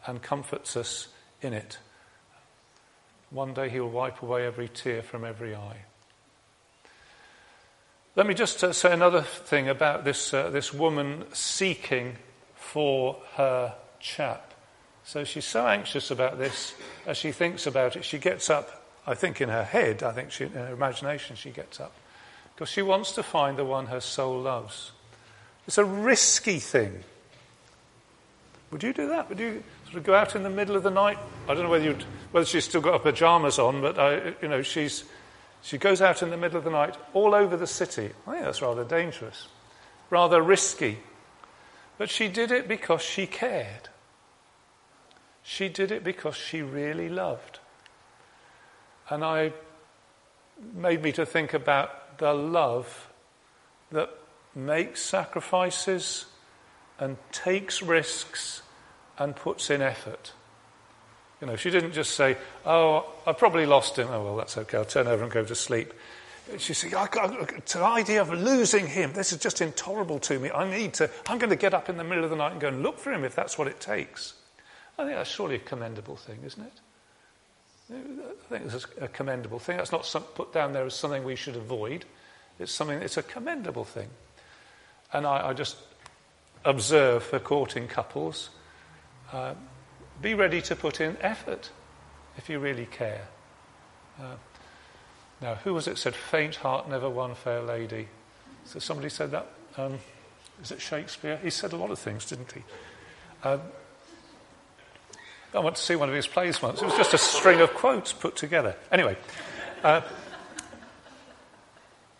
[0.05, 1.07] and comforts us
[1.41, 1.77] in it.
[3.33, 5.85] One day, He will wipe away every tear from every eye.
[8.15, 12.15] Let me just uh, say another thing about this, uh, this woman seeking
[12.55, 14.53] for her chap.
[15.03, 16.75] So she's so anxious about this,
[17.05, 20.31] as she thinks about it, she gets up I think in her head, I think
[20.31, 21.93] she, in her imagination, she gets up.
[22.55, 24.91] Because she wants to find the one her soul loves.
[25.67, 27.03] It's a risky thing.
[28.71, 29.29] Would you do that?
[29.29, 29.63] Would you
[29.93, 31.19] sort go out in the middle of the night?
[31.47, 31.95] I don't know whether,
[32.31, 35.03] whether she's still got her pajamas on, but I, you know, she's,
[35.61, 38.09] she goes out in the middle of the night all over the city.
[38.25, 39.47] I think that's rather dangerous,
[40.09, 40.97] rather risky.
[41.99, 43.89] But she did it because she cared.
[45.43, 47.59] She did it because she really loved.
[49.09, 49.53] And I
[50.73, 53.11] made me to think about the love
[53.91, 54.09] that
[54.55, 56.25] makes sacrifices
[56.99, 58.62] and takes risks
[59.17, 60.33] and puts in effort.
[61.41, 64.07] You know, she didn't just say, Oh, I probably lost him.
[64.09, 64.77] Oh, well, that's okay.
[64.77, 65.93] I'll turn over and go to sleep.
[66.57, 67.31] She said, I got
[67.65, 69.13] the idea of losing him.
[69.13, 70.51] This is just intolerable to me.
[70.51, 72.59] I need to, I'm going to get up in the middle of the night and
[72.59, 74.33] go and look for him if that's what it takes.
[74.97, 76.73] I think that's surely a commendable thing, isn't it?
[77.91, 79.77] I think it's a commendable thing.
[79.77, 82.05] That's not some, put down there as something we should avoid.
[82.59, 83.01] It's something.
[83.01, 84.09] It's a commendable thing.
[85.11, 85.77] And I, I just
[86.63, 88.49] observe for courting couples:
[89.33, 89.55] uh,
[90.21, 91.71] be ready to put in effort
[92.37, 93.27] if you really care.
[94.19, 94.35] Uh,
[95.41, 98.07] now, who was it said, "Faint heart never won fair lady"?
[98.65, 99.47] So somebody said that.
[99.75, 99.99] Um,
[100.61, 101.37] is it Shakespeare?
[101.43, 102.61] He said a lot of things, didn't he?
[103.43, 103.61] Um,
[105.53, 106.81] I went to see one of his plays once.
[106.81, 108.75] It was just a string of quotes put together.
[108.91, 109.17] Anyway,
[109.83, 110.01] uh,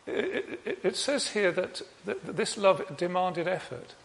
[0.05, 3.95] it, it, it, says here that, that, this love demanded effort,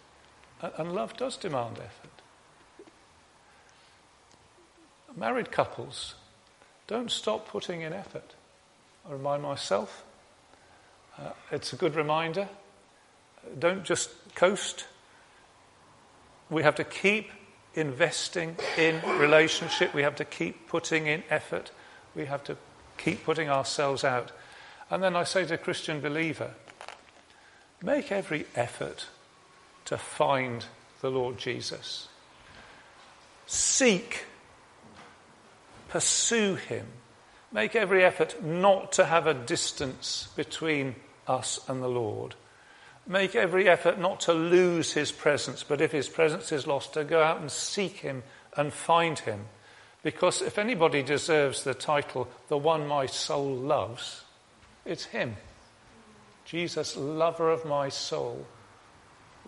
[0.62, 2.07] and love does demand effort.
[5.16, 6.14] Married couples,
[6.86, 8.34] don't stop putting in effort.
[9.08, 10.04] I remind myself.
[11.18, 12.48] Uh, it's a good reminder.
[13.58, 14.86] Don't just coast.
[16.50, 17.30] We have to keep
[17.74, 19.94] investing in relationship.
[19.94, 21.70] We have to keep putting in effort.
[22.14, 22.56] We have to
[22.96, 24.32] keep putting ourselves out.
[24.90, 26.52] And then I say to a Christian believer,
[27.82, 29.06] make every effort
[29.84, 30.64] to find
[31.00, 32.08] the Lord Jesus.
[33.46, 34.24] Seek,
[35.88, 36.86] pursue him.
[37.50, 40.94] Make every effort not to have a distance between
[41.26, 42.34] us and the Lord.
[43.06, 47.04] Make every effort not to lose his presence, but if his presence is lost, to
[47.04, 48.22] go out and seek him
[48.54, 49.46] and find him.
[50.02, 54.24] Because if anybody deserves the title, the one my soul loves,
[54.84, 55.36] it's him.
[56.44, 58.46] Jesus, lover of my soul.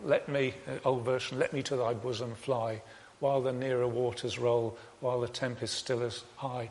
[0.03, 2.83] Let me, old version, let me to thy bosom fly,
[3.21, 6.71] while the nearer waters roll, while the tempest still is high.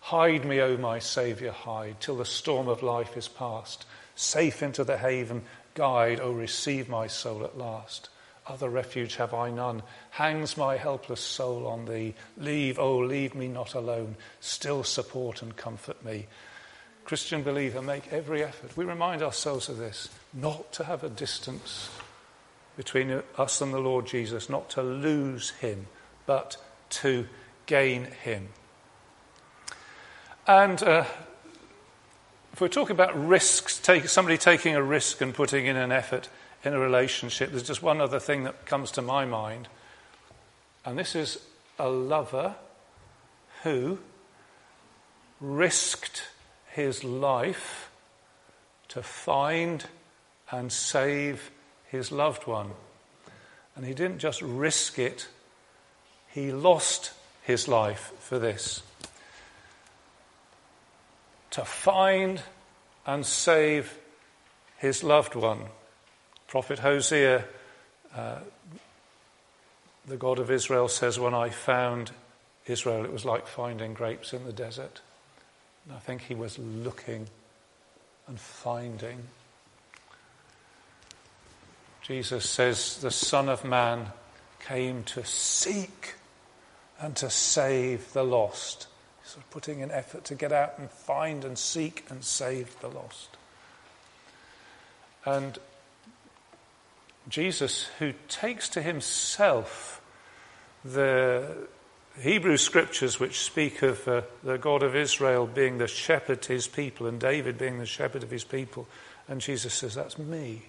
[0.00, 3.84] Hide me, O my Saviour, hide, till the storm of life is past.
[4.14, 5.42] Safe into the haven,
[5.74, 8.08] guide, O receive my soul at last.
[8.46, 9.82] Other refuge have I none.
[10.10, 12.14] Hangs my helpless soul on thee.
[12.38, 14.16] Leave, O leave me not alone.
[14.40, 16.26] Still support and comfort me.
[17.04, 18.76] Christian believer, make every effort.
[18.76, 21.90] We remind ourselves of this not to have a distance
[22.78, 25.88] between us and the Lord Jesus, not to lose him,
[26.26, 26.56] but
[26.90, 27.26] to
[27.66, 28.50] gain him.
[30.46, 31.04] And uh,
[32.52, 36.28] if we're talking about risks, take, somebody taking a risk and putting in an effort
[36.62, 39.66] in a relationship, there's just one other thing that comes to my mind.
[40.84, 41.38] And this is
[41.80, 42.54] a lover
[43.64, 43.98] who
[45.40, 46.28] risked
[46.70, 47.90] his life
[48.86, 49.84] to find
[50.52, 51.50] and save
[51.88, 52.70] his loved one.
[53.74, 55.28] And he didn't just risk it,
[56.28, 57.12] he lost
[57.42, 58.82] his life for this.
[61.50, 62.42] To find
[63.06, 63.98] and save
[64.76, 65.60] his loved one.
[66.46, 67.44] Prophet Hosea,
[68.14, 68.38] uh,
[70.06, 72.12] the God of Israel, says, When I found
[72.66, 75.00] Israel, it was like finding grapes in the desert.
[75.84, 77.28] And I think he was looking
[78.26, 79.22] and finding
[82.08, 84.06] Jesus says, The Son of Man
[84.60, 86.14] came to seek
[86.98, 88.86] and to save the lost.
[89.20, 92.80] He's sort of putting in effort to get out and find and seek and save
[92.80, 93.36] the lost.
[95.26, 95.58] And
[97.28, 100.00] Jesus, who takes to himself
[100.82, 101.68] the
[102.18, 106.68] Hebrew scriptures which speak of uh, the God of Israel being the shepherd to his
[106.68, 108.88] people and David being the shepherd of his people,
[109.28, 110.62] and Jesus says, That's me.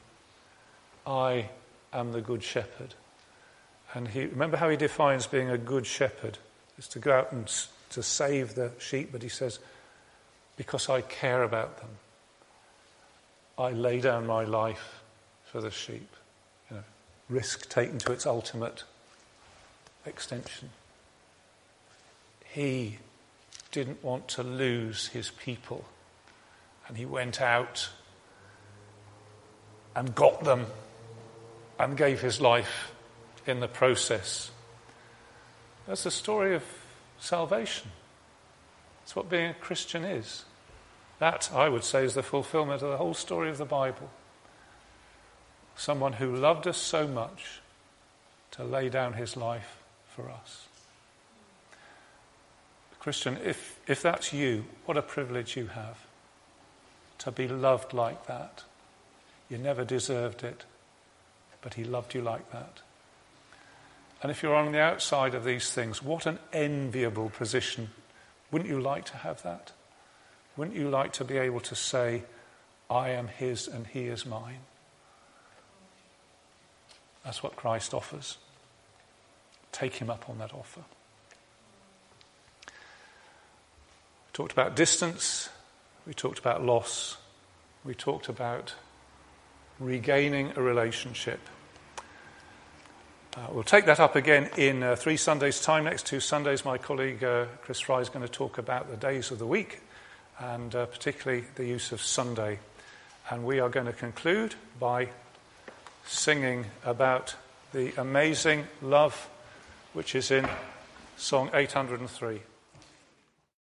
[1.10, 1.50] I
[1.92, 2.94] am the good shepherd.
[3.94, 6.38] And he, remember how he defines being a good shepherd?
[6.78, 7.52] Is to go out and
[7.90, 9.60] to save the sheep, but he says,
[10.56, 11.90] because I care about them,
[13.58, 15.02] I lay down my life
[15.46, 16.08] for the sheep.
[16.70, 16.84] You know,
[17.28, 18.84] risk taken to its ultimate
[20.06, 20.70] extension.
[22.46, 23.00] He
[23.72, 25.86] didn't want to lose his people,
[26.88, 27.90] and he went out
[29.96, 30.68] and got them
[31.80, 32.92] and gave his life
[33.48, 34.52] in the process.
[35.88, 36.64] That's the story of
[37.20, 37.90] salvation.
[39.02, 40.44] That's what being a Christian is.
[41.20, 44.10] That, I would say, is the fulfillment of the whole story of the Bible.
[45.76, 47.62] Someone who loved us so much
[48.52, 49.82] to lay down his life
[50.14, 50.68] for us.
[53.00, 55.98] Christian, if, if that's you, what a privilege you have
[57.20, 58.64] to be loved like that.
[59.50, 60.66] You never deserved it
[61.62, 62.82] but he loved you like that.
[64.22, 67.90] And if you're on the outside of these things, what an enviable position.
[68.52, 69.72] Wouldn't you like to have that?
[70.58, 72.24] Wouldn't you like to be able to say,
[72.90, 74.60] I am his and he is mine?
[77.24, 78.38] That's what Christ offers.
[79.72, 80.82] Take him up on that offer.
[82.68, 82.74] We
[84.34, 85.50] talked about distance,
[86.08, 87.18] we talked about loss,
[87.84, 88.74] we talked about
[89.80, 91.40] regaining a relationship.
[93.36, 95.86] Uh, we'll take that up again in uh, three Sundays' time.
[95.86, 99.32] Next two Sundays, my colleague uh, Chris Fry is going to talk about the days
[99.32, 99.82] of the week
[100.40, 102.60] and uh, particularly the use of Sunday.
[103.30, 105.10] And we are going to conclude by
[106.06, 107.36] singing about
[107.72, 109.30] the amazing love
[109.94, 110.48] which is in
[111.18, 112.42] Song 803.